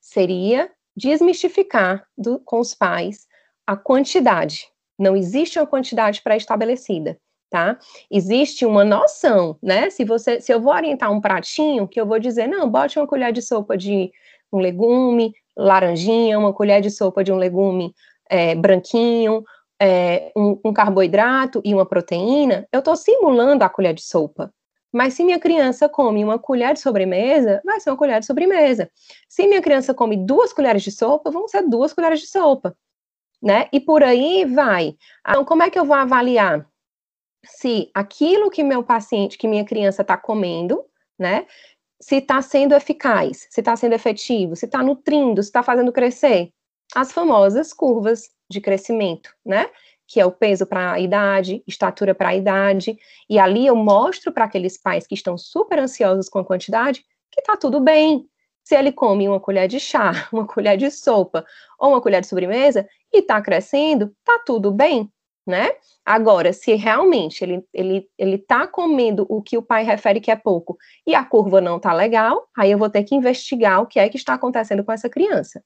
Seria 0.00 0.70
desmistificar 0.96 2.06
do, 2.16 2.38
com 2.38 2.58
os 2.58 2.74
pais 2.74 3.26
a 3.66 3.76
quantidade. 3.76 4.66
Não 4.98 5.14
existe 5.14 5.58
uma 5.58 5.66
quantidade 5.66 6.22
pré-estabelecida, 6.22 7.18
tá? 7.50 7.78
Existe 8.10 8.64
uma 8.64 8.84
noção, 8.84 9.58
né? 9.62 9.90
Se 9.90 10.04
você, 10.04 10.40
se 10.40 10.52
eu 10.52 10.60
vou 10.60 10.72
orientar 10.72 11.12
um 11.12 11.20
pratinho, 11.20 11.86
que 11.86 12.00
eu 12.00 12.06
vou 12.06 12.18
dizer, 12.18 12.46
não, 12.46 12.70
bote 12.70 12.98
uma 12.98 13.06
colher 13.06 13.32
de 13.32 13.42
sopa 13.42 13.76
de 13.76 14.10
um 14.50 14.58
legume, 14.58 15.34
laranjinha, 15.56 16.38
uma 16.38 16.52
colher 16.52 16.80
de 16.80 16.90
sopa 16.90 17.24
de 17.24 17.32
um 17.32 17.36
legume 17.36 17.94
é, 18.28 18.54
branquinho, 18.54 19.44
é, 19.80 20.32
um, 20.36 20.60
um, 20.64 20.72
carboidrato 20.72 21.60
e 21.64 21.74
uma 21.74 21.86
proteína, 21.86 22.66
eu 22.72 22.80
estou 22.80 22.96
simulando 22.96 23.64
a 23.64 23.68
colher 23.68 23.94
de 23.94 24.02
sopa. 24.02 24.52
Mas 24.92 25.14
se 25.14 25.24
minha 25.24 25.38
criança 25.38 25.88
come 25.88 26.24
uma 26.24 26.38
colher 26.38 26.72
de 26.72 26.80
sobremesa, 26.80 27.60
vai 27.64 27.80
ser 27.80 27.90
uma 27.90 27.96
colher 27.96 28.20
de 28.20 28.26
sobremesa. 28.26 28.90
Se 29.28 29.46
minha 29.46 29.60
criança 29.60 29.92
come 29.92 30.16
duas 30.16 30.52
colheres 30.52 30.82
de 30.82 30.90
sopa, 30.90 31.30
vão 31.30 31.46
ser 31.48 31.68
duas 31.68 31.92
colheres 31.92 32.20
de 32.20 32.28
sopa. 32.28 32.74
Né? 33.42 33.68
E 33.72 33.78
por 33.78 34.02
aí 34.02 34.46
vai. 34.46 34.96
Então, 35.28 35.44
como 35.44 35.62
é 35.62 35.70
que 35.70 35.78
eu 35.78 35.84
vou 35.84 35.96
avaliar 35.96 36.66
se 37.44 37.90
aquilo 37.94 38.50
que 38.50 38.62
meu 38.62 38.82
paciente, 38.82 39.38
que 39.38 39.46
minha 39.46 39.64
criança 39.64 40.02
está 40.02 40.16
comendo, 40.16 40.84
né, 41.18 41.46
se 42.00 42.16
está 42.16 42.42
sendo 42.42 42.74
eficaz, 42.74 43.46
se 43.50 43.60
está 43.60 43.74
sendo 43.76 43.94
efetivo, 43.94 44.54
se 44.54 44.66
está 44.66 44.82
nutrindo, 44.82 45.42
se 45.42 45.48
está 45.48 45.62
fazendo 45.62 45.92
crescer. 45.92 46.50
As 46.94 47.12
famosas 47.12 47.72
curvas 47.72 48.30
de 48.48 48.60
crescimento, 48.60 49.30
né? 49.44 49.68
Que 50.06 50.20
é 50.20 50.26
o 50.26 50.30
peso 50.30 50.66
para 50.66 50.92
a 50.92 51.00
idade, 51.00 51.62
estatura 51.66 52.14
para 52.14 52.28
a 52.28 52.36
idade, 52.36 52.96
e 53.28 53.38
ali 53.38 53.66
eu 53.66 53.74
mostro 53.74 54.32
para 54.32 54.44
aqueles 54.44 54.78
pais 54.80 55.06
que 55.06 55.14
estão 55.14 55.36
super 55.36 55.78
ansiosos 55.78 56.28
com 56.28 56.38
a 56.38 56.44
quantidade 56.44 57.04
que 57.30 57.40
está 57.40 57.56
tudo 57.56 57.80
bem. 57.80 58.28
Se 58.62 58.74
ele 58.76 58.92
come 58.92 59.28
uma 59.28 59.40
colher 59.40 59.68
de 59.68 59.80
chá, 59.80 60.28
uma 60.32 60.46
colher 60.46 60.76
de 60.76 60.90
sopa 60.90 61.44
ou 61.78 61.90
uma 61.90 62.00
colher 62.00 62.20
de 62.20 62.28
sobremesa 62.28 62.88
e 63.12 63.18
está 63.18 63.40
crescendo, 63.40 64.14
está 64.20 64.38
tudo 64.44 64.70
bem 64.70 65.10
né? 65.46 65.70
Agora, 66.04 66.52
se 66.52 66.74
realmente 66.74 67.42
ele 67.44 67.64
ele 67.72 68.10
ele 68.18 68.38
tá 68.38 68.66
comendo 68.66 69.26
o 69.28 69.40
que 69.40 69.56
o 69.56 69.62
pai 69.62 69.84
refere 69.84 70.20
que 70.20 70.30
é 70.30 70.36
pouco 70.36 70.76
e 71.06 71.14
a 71.14 71.24
curva 71.24 71.60
não 71.60 71.78
tá 71.78 71.92
legal, 71.92 72.48
aí 72.56 72.70
eu 72.70 72.78
vou 72.78 72.90
ter 72.90 73.04
que 73.04 73.14
investigar 73.14 73.80
o 73.80 73.86
que 73.86 73.98
é 73.98 74.08
que 74.08 74.16
está 74.16 74.34
acontecendo 74.34 74.84
com 74.84 74.92
essa 74.92 75.08
criança. 75.08 75.62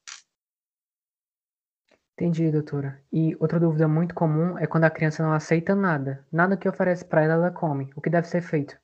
Entendi, 2.15 2.51
doutora. 2.51 3.01
E 3.11 3.35
outra 3.41 3.59
dúvida 3.59 3.89
muito 3.89 4.15
comum 4.15 4.59
é 4.59 4.67
quando 4.67 4.85
a 4.85 4.91
criança 4.91 5.23
não 5.23 5.33
aceita 5.33 5.75
nada. 5.75 6.23
Nada 6.31 6.55
que 6.55 6.69
oferece 6.69 7.03
para 7.03 7.23
ela, 7.25 7.33
ela 7.33 7.51
come. 7.51 7.91
O 7.97 8.01
que 8.03 8.11
deve 8.11 8.29
ser 8.29 8.43
feito? 8.43 8.77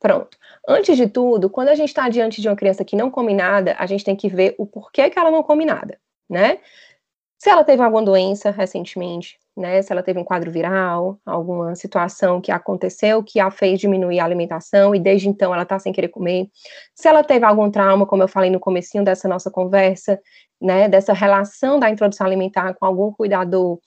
Pronto. 0.00 0.36
Antes 0.68 0.96
de 0.96 1.08
tudo, 1.08 1.48
quando 1.48 1.68
a 1.68 1.76
gente 1.76 1.90
está 1.90 2.08
diante 2.08 2.42
de 2.42 2.48
uma 2.48 2.56
criança 2.56 2.84
que 2.84 2.96
não 2.96 3.12
come 3.12 3.32
nada, 3.32 3.76
a 3.78 3.86
gente 3.86 4.04
tem 4.04 4.16
que 4.16 4.28
ver 4.28 4.56
o 4.58 4.66
porquê 4.66 5.08
que 5.08 5.16
ela 5.16 5.30
não 5.30 5.44
come 5.44 5.64
nada, 5.64 5.96
né? 6.28 6.58
Se 7.38 7.48
ela 7.48 7.62
teve 7.62 7.80
alguma 7.80 8.04
doença 8.04 8.50
recentemente, 8.50 9.38
né? 9.56 9.82
Se 9.82 9.92
ela 9.92 10.02
teve 10.02 10.18
um 10.18 10.24
quadro 10.24 10.50
viral, 10.50 11.18
alguma 11.26 11.74
situação 11.74 12.40
que 12.40 12.50
aconteceu 12.50 13.22
que 13.22 13.38
a 13.38 13.50
fez 13.50 13.78
diminuir 13.80 14.20
a 14.20 14.24
alimentação 14.24 14.94
e 14.94 15.00
desde 15.00 15.28
então 15.28 15.52
ela 15.52 15.62
está 15.64 15.78
sem 15.78 15.92
querer 15.92 16.08
comer. 16.08 16.48
Se 16.94 17.08
ela 17.08 17.22
teve 17.22 17.44
algum 17.44 17.70
trauma, 17.70 18.06
como 18.06 18.22
eu 18.22 18.28
falei 18.28 18.50
no 18.50 18.60
comecinho 18.60 19.04
dessa 19.04 19.28
nossa 19.28 19.50
conversa, 19.50 20.18
né? 20.60 20.88
Dessa 20.88 21.12
relação 21.12 21.78
da 21.78 21.90
introdução 21.90 22.26
alimentar 22.26 22.74
com 22.74 22.86
algum 22.86 23.12
cuidador 23.12 23.78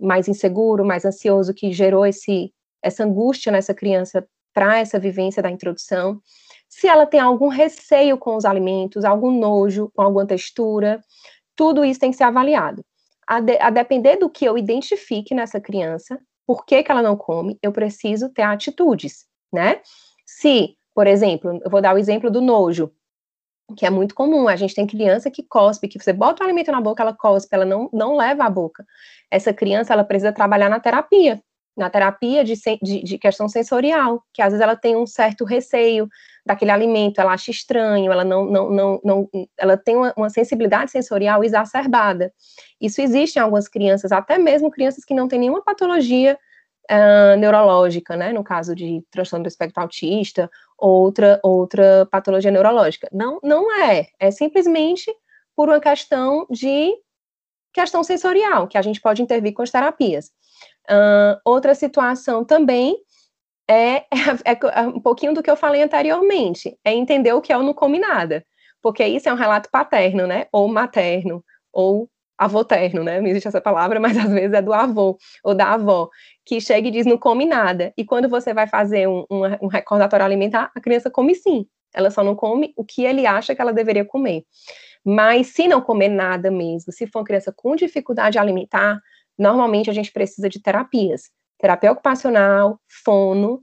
mais 0.00 0.28
inseguro, 0.28 0.84
mais 0.84 1.04
ansioso, 1.04 1.54
que 1.54 1.72
gerou 1.72 2.04
esse, 2.04 2.52
essa 2.82 3.04
angústia 3.04 3.52
nessa 3.52 3.72
criança 3.72 4.26
para 4.52 4.78
essa 4.78 4.98
vivência 4.98 5.42
da 5.42 5.50
introdução. 5.50 6.20
Se 6.68 6.88
ela 6.88 7.06
tem 7.06 7.20
algum 7.20 7.48
receio 7.48 8.18
com 8.18 8.36
os 8.36 8.44
alimentos, 8.44 9.04
algum 9.04 9.30
nojo 9.30 9.90
com 9.94 10.02
alguma 10.02 10.26
textura, 10.26 11.00
tudo 11.54 11.84
isso 11.84 12.00
tem 12.00 12.10
que 12.10 12.16
ser 12.16 12.24
avaliado 12.24 12.84
a, 13.26 13.40
de, 13.40 13.58
a 13.58 13.70
depender 13.70 14.16
do 14.16 14.28
que 14.28 14.44
eu 14.44 14.58
identifique 14.58 15.34
nessa 15.34 15.60
criança, 15.60 16.18
por 16.46 16.64
que, 16.64 16.82
que 16.82 16.90
ela 16.90 17.02
não 17.02 17.16
come, 17.16 17.58
eu 17.62 17.72
preciso 17.72 18.28
ter 18.28 18.42
atitudes, 18.42 19.26
né? 19.52 19.80
Se, 20.26 20.76
por 20.94 21.06
exemplo, 21.06 21.60
eu 21.64 21.70
vou 21.70 21.80
dar 21.80 21.94
o 21.94 21.98
exemplo 21.98 22.30
do 22.30 22.40
nojo, 22.40 22.92
que 23.76 23.86
é 23.86 23.90
muito 23.90 24.14
comum, 24.14 24.48
a 24.48 24.56
gente 24.56 24.74
tem 24.74 24.86
criança 24.86 25.30
que 25.30 25.42
cospe, 25.42 25.88
que 25.88 25.98
você 25.98 26.12
bota 26.12 26.42
o 26.42 26.46
alimento 26.46 26.70
na 26.70 26.80
boca, 26.80 27.02
ela 27.02 27.14
cospe, 27.14 27.54
ela 27.54 27.64
não, 27.64 27.88
não 27.92 28.16
leva 28.16 28.44
a 28.44 28.50
boca. 28.50 28.84
Essa 29.30 29.52
criança, 29.52 29.92
ela 29.92 30.04
precisa 30.04 30.32
trabalhar 30.32 30.68
na 30.68 30.80
terapia, 30.80 31.42
na 31.76 31.88
terapia 31.88 32.44
de, 32.44 32.54
de, 32.82 33.02
de, 33.02 33.18
questão 33.18 33.48
sensorial, 33.48 34.22
que 34.32 34.42
às 34.42 34.52
vezes 34.52 34.60
ela 34.60 34.76
tem 34.76 34.96
um 34.96 35.06
certo 35.06 35.44
receio 35.44 36.08
daquele 36.44 36.70
alimento, 36.70 37.20
ela 37.20 37.32
acha 37.32 37.50
estranho, 37.50 38.10
ela 38.10 38.24
não, 38.24 38.44
não, 38.44 38.70
não, 38.70 39.00
não 39.04 39.30
ela 39.56 39.76
tem 39.76 39.96
uma, 39.96 40.12
uma, 40.16 40.30
sensibilidade 40.30 40.90
sensorial 40.90 41.44
exacerbada. 41.44 42.32
Isso 42.80 43.00
existe 43.00 43.36
em 43.36 43.40
algumas 43.40 43.68
crianças, 43.68 44.10
até 44.10 44.38
mesmo 44.38 44.70
crianças 44.70 45.04
que 45.04 45.14
não 45.14 45.28
têm 45.28 45.38
nenhuma 45.38 45.62
patologia 45.62 46.36
uh, 46.90 47.36
neurológica, 47.38 48.16
né, 48.16 48.32
no 48.32 48.42
caso 48.42 48.74
de 48.74 49.04
transtorno 49.10 49.44
do 49.44 49.48
espectro 49.48 49.82
autista, 49.82 50.50
outra, 50.76 51.38
outra 51.42 52.06
patologia 52.10 52.50
neurológica. 52.50 53.08
Não, 53.12 53.38
não 53.42 53.72
é, 53.80 54.08
é 54.18 54.30
simplesmente 54.30 55.14
por 55.54 55.68
uma 55.68 55.80
questão 55.80 56.46
de 56.50 56.92
questão 57.72 58.02
sensorial, 58.02 58.66
que 58.66 58.76
a 58.76 58.82
gente 58.82 59.00
pode 59.00 59.22
intervir 59.22 59.54
com 59.54 59.62
as 59.62 59.70
terapias. 59.70 60.30
Uh, 60.90 61.38
outra 61.44 61.74
situação 61.74 62.44
também 62.44 62.98
é, 63.68 64.04
é, 64.44 64.58
é, 64.74 64.80
um 64.82 65.00
pouquinho 65.00 65.34
do 65.34 65.42
que 65.42 65.50
eu 65.50 65.56
falei 65.56 65.82
anteriormente, 65.82 66.76
é 66.84 66.92
entender 66.92 67.32
o 67.32 67.40
que 67.40 67.52
é 67.52 67.56
o 67.56 67.62
não 67.62 67.74
come 67.74 67.98
nada, 67.98 68.44
porque 68.82 69.04
isso 69.04 69.28
é 69.28 69.32
um 69.32 69.36
relato 69.36 69.70
paterno, 69.70 70.26
né, 70.26 70.46
ou 70.52 70.68
materno, 70.68 71.44
ou 71.72 72.08
avoterno, 72.38 73.04
né, 73.04 73.20
não 73.20 73.28
existe 73.28 73.48
essa 73.48 73.60
palavra, 73.60 73.98
mas 74.00 74.16
às 74.16 74.30
vezes 74.30 74.52
é 74.52 74.62
do 74.62 74.72
avô 74.72 75.16
ou 75.44 75.54
da 75.54 75.72
avó, 75.72 76.08
que 76.44 76.60
chega 76.60 76.88
e 76.88 76.90
diz 76.90 77.06
não 77.06 77.18
come 77.18 77.46
nada, 77.46 77.92
e 77.96 78.04
quando 78.04 78.28
você 78.28 78.52
vai 78.52 78.66
fazer 78.66 79.08
um, 79.08 79.24
um, 79.30 79.42
um 79.62 79.66
recordatório 79.68 80.24
alimentar, 80.24 80.70
a 80.74 80.80
criança 80.80 81.10
come 81.10 81.34
sim, 81.34 81.66
ela 81.94 82.10
só 82.10 82.24
não 82.24 82.34
come 82.34 82.72
o 82.76 82.84
que 82.84 83.04
ele 83.04 83.26
acha 83.26 83.54
que 83.54 83.60
ela 83.60 83.72
deveria 83.72 84.04
comer. 84.04 84.44
Mas 85.04 85.48
se 85.48 85.66
não 85.66 85.80
comer 85.80 86.08
nada 86.08 86.50
mesmo, 86.50 86.92
se 86.92 87.06
for 87.06 87.20
uma 87.20 87.24
criança 87.24 87.52
com 87.54 87.74
dificuldade 87.74 88.38
alimentar, 88.38 89.00
normalmente 89.38 89.90
a 89.90 89.92
gente 89.92 90.12
precisa 90.12 90.48
de 90.48 90.60
terapias. 90.62 91.22
Terapia 91.62 91.92
ocupacional, 91.92 92.80
fono, 93.04 93.62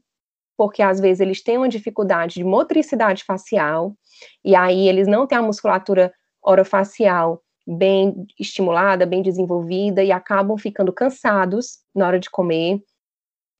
porque 0.57 0.81
às 0.81 1.01
vezes 1.01 1.19
eles 1.19 1.43
têm 1.43 1.57
uma 1.57 1.67
dificuldade 1.67 2.35
de 2.35 2.45
motricidade 2.45 3.25
facial, 3.25 3.93
e 4.41 4.55
aí 4.55 4.87
eles 4.87 5.05
não 5.05 5.27
têm 5.27 5.37
a 5.37 5.41
musculatura 5.41 6.13
orofacial 6.41 7.43
bem 7.67 8.25
estimulada, 8.39 9.05
bem 9.05 9.21
desenvolvida, 9.21 10.01
e 10.01 10.13
acabam 10.13 10.57
ficando 10.57 10.93
cansados 10.93 11.79
na 11.93 12.07
hora 12.07 12.19
de 12.21 12.29
comer, 12.29 12.81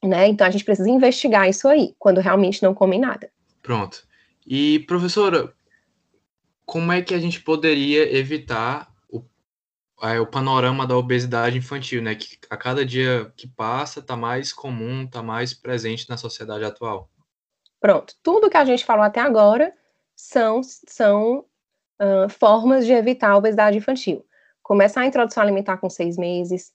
né? 0.02 0.30
Então 0.30 0.48
a 0.48 0.50
gente 0.50 0.64
precisa 0.64 0.90
investigar 0.90 1.50
isso 1.50 1.68
aí, 1.68 1.94
quando 2.00 2.22
realmente 2.22 2.64
não 2.64 2.74
comem 2.74 2.98
nada. 2.98 3.30
Pronto. 3.62 4.08
E, 4.48 4.80
professora, 4.88 5.54
como 6.66 6.94
é 6.94 7.02
que 7.02 7.14
a 7.14 7.20
gente 7.20 7.42
poderia 7.42 8.16
evitar 8.18 8.89
é, 10.02 10.20
o 10.20 10.28
panorama 10.28 10.86
da 10.88 10.98
obesidade 10.98 11.58
infantil, 11.58 12.02
né? 12.02 12.16
Que 12.16 12.38
a 12.50 12.58
cada 12.58 12.86
dia 12.86 13.32
que 13.36 13.48
passa 13.48 14.00
está 14.00 14.16
mais 14.16 14.54
comum, 14.54 15.04
está 15.04 15.22
mais 15.22 15.54
presente 15.54 16.10
na 16.10 16.18
sociedade 16.18 16.64
atual. 16.64 17.10
Pronto. 17.80 18.14
Tudo 18.22 18.50
que 18.50 18.58
a 18.58 18.66
gente 18.66 18.86
falou 18.86 19.04
até 19.04 19.20
agora 19.20 19.74
são, 20.16 20.62
são 20.64 21.46
uh, 22.02 22.30
formas 22.30 22.86
de 22.86 22.92
evitar 22.92 23.32
a 23.32 23.38
obesidade 23.38 23.78
infantil. 23.78 24.26
Começar 24.62 25.02
a 25.02 25.06
introdução 25.06 25.42
alimentar 25.42 25.78
com 25.78 25.90
seis 25.90 26.18
meses, 26.18 26.74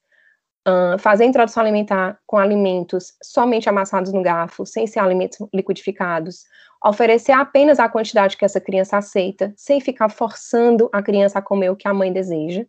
uh, 0.67 0.99
fazer 0.99 1.25
a 1.25 1.27
introdução 1.27 1.63
alimentar 1.63 2.19
com 2.27 2.39
alimentos 2.39 3.15
somente 3.23 3.69
amassados 3.69 4.13
no 4.13 4.23
garfo, 4.23 4.65
sem 4.65 4.87
ser 4.87 5.01
alimentos 5.01 5.39
liquidificados, 5.53 6.45
oferecer 6.85 7.33
apenas 7.33 7.79
a 7.79 7.89
quantidade 7.89 8.37
que 8.37 8.45
essa 8.45 8.61
criança 8.61 8.99
aceita, 8.99 9.53
sem 9.57 9.81
ficar 9.81 10.09
forçando 10.09 10.91
a 10.93 11.03
criança 11.03 11.39
a 11.39 11.43
comer 11.43 11.71
o 11.71 11.77
que 11.77 11.89
a 11.89 11.95
mãe 11.95 12.13
deseja. 12.13 12.67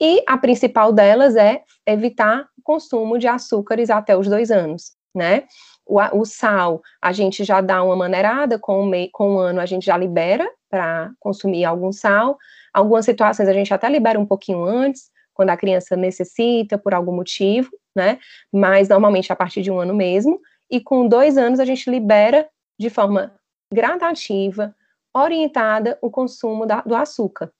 E 0.00 0.22
a 0.26 0.36
principal 0.36 0.92
delas 0.92 1.36
é 1.36 1.62
evitar 1.86 2.48
o 2.58 2.62
consumo 2.62 3.18
de 3.18 3.28
açúcares 3.28 3.90
até 3.90 4.16
os 4.16 4.28
dois 4.28 4.50
anos, 4.50 4.92
né? 5.14 5.44
O, 5.86 6.00
o 6.18 6.24
sal, 6.24 6.82
a 7.00 7.12
gente 7.12 7.44
já 7.44 7.60
dá 7.60 7.82
uma 7.82 7.94
maneirada, 7.94 8.58
com 8.58 8.80
o, 8.80 8.86
mei, 8.86 9.08
com 9.12 9.36
o 9.36 9.38
ano 9.38 9.60
a 9.60 9.66
gente 9.66 9.86
já 9.86 9.96
libera 9.96 10.50
para 10.68 11.12
consumir 11.20 11.64
algum 11.64 11.92
sal. 11.92 12.38
Algumas 12.72 13.04
situações 13.04 13.48
a 13.48 13.52
gente 13.52 13.72
até 13.72 13.88
libera 13.88 14.18
um 14.18 14.26
pouquinho 14.26 14.64
antes, 14.64 15.10
quando 15.32 15.50
a 15.50 15.56
criança 15.56 15.96
necessita 15.96 16.78
por 16.78 16.94
algum 16.94 17.14
motivo, 17.14 17.70
né? 17.94 18.18
Mas 18.52 18.88
normalmente 18.88 19.32
a 19.32 19.36
partir 19.36 19.62
de 19.62 19.70
um 19.70 19.78
ano 19.78 19.94
mesmo. 19.94 20.40
E 20.70 20.80
com 20.80 21.06
dois 21.06 21.36
anos 21.36 21.60
a 21.60 21.64
gente 21.64 21.88
libera 21.90 22.48
de 22.78 22.90
forma 22.90 23.32
gradativa, 23.72 24.74
orientada, 25.14 25.98
o 26.02 26.10
consumo 26.10 26.66
da, 26.66 26.80
do 26.80 26.94
açúcar. 26.94 27.52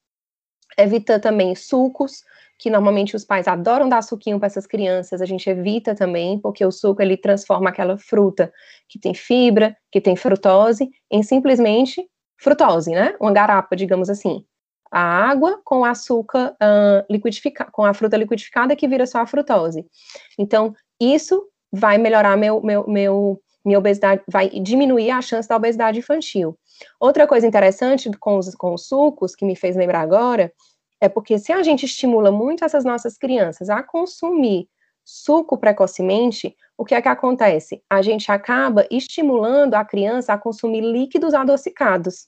Evita 0.79 1.21
também 1.21 1.55
sucos, 1.55 2.23
que 2.59 2.71
normalmente 2.71 3.17
os 3.17 3.25
pais 3.25 3.49
adoram 3.49 3.89
dar 3.89 4.03
suquinho 4.03 4.39
para 4.39 4.47
essas 4.47 4.67
crianças, 4.67 5.21
a 5.21 5.27
gente 5.27 5.49
evita 5.49 5.95
também, 5.95 6.39
porque 6.39 6.65
o 6.65 6.71
suco 6.71 7.03
ele 7.03 7.17
transforma 7.17 7.71
aquela 7.71 7.99
fruta 7.99 8.53
que 8.89 8.99
tem 8.99 9.15
fibra, 9.15 9.77
que 9.91 10.01
tem 10.01 10.17
frutose, 10.17 10.89
em 11.11 11.23
simplesmente 11.23 12.09
frutose, 12.39 12.91
né? 12.91 13.15
Uma 13.21 13.33
garapa, 13.33 13.77
digamos 13.77 14.09
assim 14.09 14.45
a 14.95 15.01
água 15.01 15.61
com 15.65 15.85
açúcar 15.85 16.53
uh, 16.53 17.05
liquidificado, 17.13 17.69
com 17.73 17.85
a 17.85 17.93
fruta 17.93 18.17
liquidificada 18.17 18.77
que 18.77 18.87
vira 18.87 19.05
só 19.09 19.19
a 19.19 19.27
frutose. 19.27 19.85
Então, 20.39 20.73
isso 21.01 21.49
vai 21.73 21.99
melhorar 21.99 22.37
meu, 22.37 22.63
meu, 22.63 22.87
meu, 22.87 23.43
minha 23.65 23.79
obesidade, 23.79 24.23
vai 24.29 24.49
diminuir 24.49 25.11
a 25.11 25.23
chance 25.23 25.49
da 25.49 25.57
obesidade 25.57 25.99
infantil. 25.99 26.59
Outra 27.01 27.27
coisa 27.27 27.47
interessante 27.47 28.11
com 28.19 28.37
os, 28.37 28.55
com 28.55 28.75
os 28.75 28.87
sucos, 28.87 29.35
que 29.35 29.45
me 29.45 29.57
fez 29.57 29.77
lembrar 29.77 30.01
agora, 30.01 30.53
é 31.01 31.09
porque 31.09 31.39
se 31.39 31.53
a 31.53 31.63
gente 31.63 31.87
estimula 31.87 32.31
muito 32.31 32.65
essas 32.65 32.85
nossas 32.85 33.17
crianças 33.17 33.69
a 33.69 33.83
consumir 33.83 34.69
suco 35.05 35.59
precocemente, 35.59 36.57
o 36.79 36.85
que 36.85 36.95
é 36.95 37.03
que 37.03 37.09
acontece? 37.09 37.83
A 37.91 38.01
gente 38.01 38.33
acaba 38.33 38.87
estimulando 38.91 39.75
a 39.75 39.85
criança 39.85 40.33
a 40.33 40.39
consumir 40.39 40.81
líquidos 40.81 41.35
adocicados. 41.35 42.27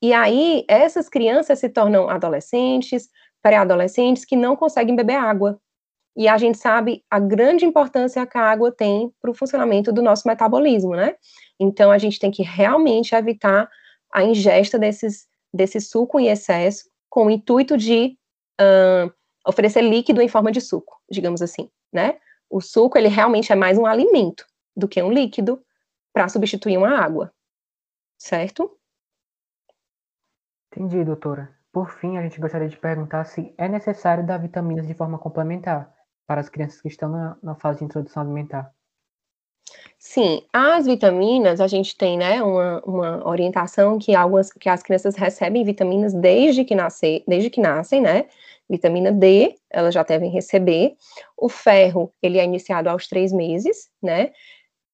E 0.00 0.12
aí, 0.12 0.64
essas 0.68 1.08
crianças 1.08 1.58
se 1.58 1.68
tornam 1.68 2.08
adolescentes, 2.08 3.08
pré-adolescentes, 3.42 4.24
que 4.24 4.36
não 4.36 4.54
conseguem 4.54 4.94
beber 4.94 5.16
água. 5.16 5.58
E 6.16 6.28
a 6.28 6.38
gente 6.38 6.58
sabe 6.58 7.04
a 7.10 7.18
grande 7.18 7.64
importância 7.64 8.26
que 8.26 8.38
a 8.38 8.42
água 8.42 8.70
tem 8.70 9.12
para 9.20 9.30
o 9.30 9.34
funcionamento 9.34 9.92
do 9.92 10.02
nosso 10.02 10.28
metabolismo, 10.28 10.94
né? 10.94 11.16
Então, 11.58 11.90
a 11.90 11.98
gente 11.98 12.18
tem 12.18 12.30
que 12.30 12.42
realmente 12.42 13.14
evitar 13.14 13.68
a 14.12 14.22
ingesta 14.22 14.78
desses, 14.78 15.26
desse 15.52 15.80
suco 15.80 16.20
em 16.20 16.28
excesso, 16.28 16.88
com 17.10 17.26
o 17.26 17.30
intuito 17.30 17.76
de 17.76 18.16
uh, 18.60 19.12
oferecer 19.46 19.82
líquido 19.82 20.20
em 20.20 20.28
forma 20.28 20.52
de 20.52 20.60
suco, 20.60 21.00
digamos 21.10 21.42
assim, 21.42 21.68
né? 21.92 22.18
O 22.48 22.60
suco, 22.60 22.96
ele 22.96 23.08
realmente 23.08 23.52
é 23.52 23.56
mais 23.56 23.76
um 23.78 23.86
alimento 23.86 24.46
do 24.76 24.88
que 24.88 25.02
um 25.02 25.12
líquido 25.12 25.62
para 26.12 26.28
substituir 26.28 26.76
uma 26.76 26.96
água, 26.96 27.32
certo? 28.16 28.76
Entendi, 30.72 31.04
doutora. 31.04 31.56
Por 31.72 31.90
fim, 31.90 32.18
a 32.18 32.22
gente 32.22 32.40
gostaria 32.40 32.68
de 32.68 32.76
perguntar 32.76 33.24
se 33.24 33.54
é 33.58 33.68
necessário 33.68 34.26
dar 34.26 34.38
vitaminas 34.38 34.86
de 34.86 34.94
forma 34.94 35.18
complementar 35.18 35.93
para 36.26 36.40
as 36.40 36.48
crianças 36.48 36.80
que 36.80 36.88
estão 36.88 37.08
na, 37.08 37.36
na 37.42 37.54
fase 37.54 37.80
de 37.80 37.84
introdução 37.84 38.22
alimentar. 38.22 38.72
Sim, 39.98 40.42
as 40.52 40.86
vitaminas, 40.86 41.60
a 41.60 41.66
gente 41.66 41.96
tem, 41.96 42.18
né, 42.18 42.42
uma, 42.42 42.82
uma 42.84 43.26
orientação 43.26 43.98
que 43.98 44.14
algumas, 44.14 44.52
que 44.52 44.68
as 44.68 44.82
crianças 44.82 45.16
recebem 45.16 45.64
vitaminas 45.64 46.12
desde 46.12 46.64
que 46.64 46.74
nascer, 46.74 47.24
desde 47.26 47.48
que 47.48 47.60
nascem, 47.60 48.02
né, 48.02 48.26
vitamina 48.68 49.10
D, 49.10 49.56
elas 49.70 49.94
já 49.94 50.02
devem 50.02 50.30
receber, 50.30 50.94
o 51.36 51.48
ferro, 51.48 52.12
ele 52.22 52.38
é 52.38 52.44
iniciado 52.44 52.88
aos 52.88 53.08
três 53.08 53.32
meses, 53.32 53.88
né, 54.02 54.32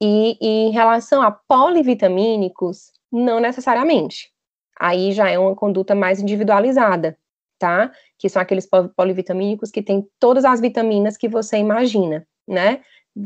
e, 0.01 0.39
e 0.41 0.69
em 0.69 0.71
relação 0.71 1.23
a 1.23 1.31
polivitamínicos, 1.33 2.93
não 3.11 3.41
necessariamente, 3.41 4.33
aí 4.79 5.11
já 5.11 5.29
é 5.29 5.39
uma 5.39 5.57
conduta 5.57 5.95
mais 5.95 6.21
individualizada, 6.21 7.19
tá? 7.61 7.93
Que 8.19 8.29
são 8.29 8.43
aqueles 8.43 8.67
polivitamínicos 8.97 9.71
que 9.71 9.83
têm 9.83 10.09
todas 10.19 10.45
as 10.45 10.61
vitaminas 10.61 11.17
que 11.17 11.29
você 11.29 11.59
imagina, 11.59 12.27
né? 12.49 12.81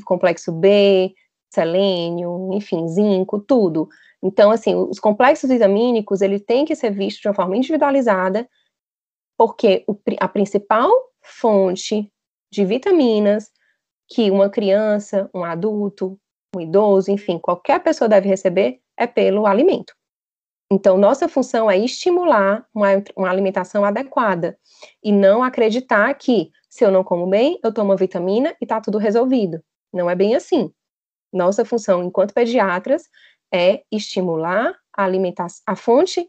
Complexo 0.04 0.52
B, 0.52 1.14
selênio, 1.50 2.50
enfim, 2.52 2.86
zinco, 2.88 3.38
tudo. 3.40 3.88
Então, 4.22 4.50
assim, 4.50 4.74
os 4.74 4.98
complexos 4.98 5.48
vitamínicos, 5.48 6.20
ele 6.20 6.40
tem 6.40 6.64
que 6.64 6.74
ser 6.74 6.90
visto 6.90 7.22
de 7.22 7.28
uma 7.28 7.34
forma 7.34 7.56
individualizada, 7.56 8.48
porque 9.38 9.84
o, 9.86 9.96
a 10.18 10.28
principal 10.28 10.90
fonte 11.22 12.10
de 12.52 12.64
vitaminas 12.64 13.50
que 14.08 14.30
uma 14.30 14.50
criança, 14.50 15.30
um 15.32 15.44
adulto, 15.44 16.18
um 16.56 16.60
idoso, 16.60 17.10
enfim, 17.10 17.38
qualquer 17.38 17.82
pessoa 17.82 18.08
deve 18.08 18.28
receber 18.28 18.80
é 18.96 19.06
pelo 19.06 19.46
alimento. 19.46 19.94
Então, 20.70 20.96
nossa 20.96 21.28
função 21.28 21.70
é 21.70 21.78
estimular 21.78 22.66
uma, 22.74 22.88
uma 23.16 23.30
alimentação 23.30 23.84
adequada 23.84 24.58
e 25.02 25.12
não 25.12 25.42
acreditar 25.42 26.12
que 26.14 26.50
se 26.68 26.84
eu 26.84 26.90
não 26.90 27.04
como 27.04 27.26
bem, 27.26 27.60
eu 27.62 27.72
tomo 27.72 27.96
vitamina 27.96 28.50
e 28.60 28.64
está 28.64 28.80
tudo 28.80 28.98
resolvido. 28.98 29.62
Não 29.92 30.10
é 30.10 30.14
bem 30.16 30.34
assim. 30.34 30.72
Nossa 31.32 31.64
função 31.64 32.02
enquanto 32.02 32.34
pediatras 32.34 33.08
é 33.52 33.84
estimular 33.92 34.74
a 34.92 35.04
alimentação, 35.04 35.62
a 35.66 35.76
fonte, 35.76 36.20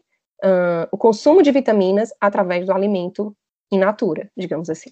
uh, 0.44 0.86
o 0.92 0.96
consumo 0.96 1.42
de 1.42 1.50
vitaminas 1.50 2.10
através 2.20 2.64
do 2.64 2.72
alimento 2.72 3.36
in 3.72 3.78
natura, 3.78 4.30
digamos 4.36 4.70
assim. 4.70 4.90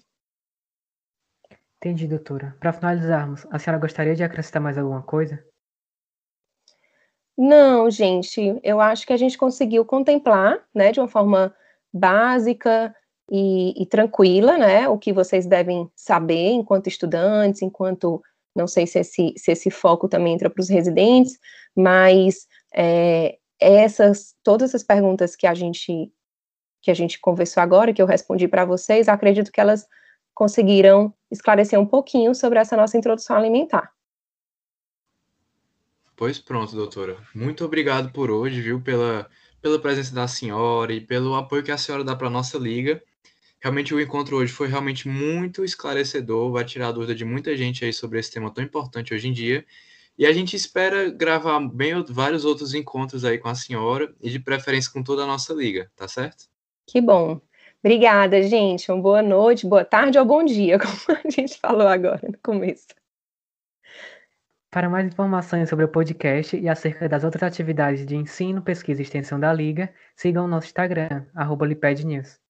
Entendi, 1.77 2.07
doutora. 2.07 2.57
Para 2.59 2.73
finalizarmos, 2.73 3.45
a 3.49 3.59
senhora 3.59 3.79
gostaria 3.79 4.15
de 4.15 4.23
acrescentar 4.23 4.61
mais 4.61 4.77
alguma 4.77 5.03
coisa? 5.03 5.41
Não, 7.37 7.89
gente, 7.91 8.59
eu 8.63 8.79
acho 8.79 9.05
que 9.05 9.11
a 9.11 9.17
gente 9.17 9.37
conseguiu 9.37 9.83
contemplar, 9.83 10.57
né, 10.73 10.91
de 10.91 10.99
uma 11.01 11.07
forma 11.07 11.53
básica 11.93 12.95
e, 13.29 13.81
e 13.81 13.85
tranquila, 13.85 14.57
né, 14.57 14.87
o 14.87 14.97
que 14.97 15.11
vocês 15.11 15.45
devem 15.45 15.89
saber 15.95 16.51
enquanto 16.51 16.87
estudantes, 16.87 17.61
enquanto, 17.61 18.21
não 18.55 18.67
sei 18.67 18.87
se 18.87 18.99
esse, 18.99 19.33
se 19.37 19.51
esse 19.51 19.69
foco 19.69 20.07
também 20.07 20.33
entra 20.33 20.49
para 20.49 20.61
os 20.61 20.69
residentes, 20.69 21.37
mas 21.75 22.47
é, 22.73 23.37
essas, 23.59 24.33
todas 24.43 24.69
essas 24.69 24.83
perguntas 24.83 25.35
que 25.35 25.47
a 25.47 25.53
gente 25.53 26.11
que 26.81 26.91
a 26.91 26.93
gente 26.93 27.19
conversou 27.19 27.63
agora, 27.63 27.91
que 27.91 27.99
eu 27.99 28.05
respondi 28.05 28.47
para 28.47 28.63
vocês, 28.63 29.09
acredito 29.09 29.51
que 29.51 29.59
elas 29.59 29.87
conseguiram 30.35 31.11
esclarecer 31.31 31.79
um 31.79 31.85
pouquinho 31.85 32.35
sobre 32.35 32.59
essa 32.59 32.77
nossa 32.77 32.95
introdução 32.95 33.35
alimentar. 33.35 33.94
Pois 36.15 36.39
pronto, 36.39 36.75
doutora. 36.75 37.17
Muito 37.33 37.65
obrigado 37.65 38.11
por 38.11 38.31
hoje, 38.31 38.61
viu, 38.61 38.79
pela, 38.81 39.29
pela 39.61 39.77
presença 39.79 40.15
da 40.15 40.27
senhora 40.27 40.93
e 40.93 41.01
pelo 41.01 41.35
apoio 41.35 41.63
que 41.63 41.71
a 41.71 41.77
senhora 41.77 42.03
dá 42.03 42.15
para 42.15 42.27
a 42.27 42.31
nossa 42.31 42.57
liga. 42.57 43.03
Realmente 43.59 43.93
o 43.93 43.99
encontro 43.99 44.37
hoje 44.37 44.53
foi 44.53 44.67
realmente 44.67 45.07
muito 45.07 45.63
esclarecedor, 45.65 46.51
vai 46.51 46.63
tirar 46.63 46.89
a 46.89 46.91
dúvida 46.91 47.15
de 47.15 47.25
muita 47.25 47.57
gente 47.57 47.83
aí 47.83 47.91
sobre 47.91 48.19
esse 48.19 48.31
tema 48.31 48.53
tão 48.53 48.63
importante 48.63 49.13
hoje 49.13 49.27
em 49.27 49.33
dia. 49.33 49.65
E 50.17 50.25
a 50.25 50.31
gente 50.31 50.55
espera 50.55 51.09
gravar 51.09 51.59
bem 51.59 52.01
vários 52.07 52.45
outros 52.45 52.73
encontros 52.73 53.25
aí 53.25 53.37
com 53.37 53.49
a 53.49 53.55
senhora 53.55 54.13
e 54.21 54.29
de 54.29 54.39
preferência 54.39 54.91
com 54.91 55.03
toda 55.03 55.23
a 55.23 55.27
nossa 55.27 55.53
liga, 55.53 55.91
tá 55.95 56.07
certo? 56.07 56.45
Que 56.87 57.01
bom. 57.01 57.41
Obrigada, 57.83 58.41
gente. 58.43 58.89
Uma 58.89 59.01
boa 59.01 59.21
noite, 59.21 59.67
boa 59.67 59.83
tarde 59.83 60.17
ou 60.17 60.25
bom 60.25 60.45
dia, 60.45 60.79
como 60.79 61.19
a 61.19 61.29
gente 61.29 61.57
falou 61.59 61.87
agora 61.87 62.21
no 62.23 62.37
começo. 62.41 62.87
Para 64.75 64.89
mais 64.89 65.07
informações 65.07 65.69
sobre 65.69 65.85
o 65.85 65.87
podcast 65.87 66.57
e 66.57 66.67
acerca 66.67 67.07
das 67.07 67.23
outras 67.23 67.43
atividades 67.43 68.05
de 68.05 68.17
ensino, 68.17 68.61
pesquisa 68.61 69.01
e 69.01 69.03
extensão 69.03 69.39
da 69.39 69.53
Liga, 69.53 69.89
sigam 70.17 70.43
o 70.43 70.49
nosso 70.49 70.67
Instagram, 70.67 71.25
arroba 71.33 71.65
News. 71.65 72.44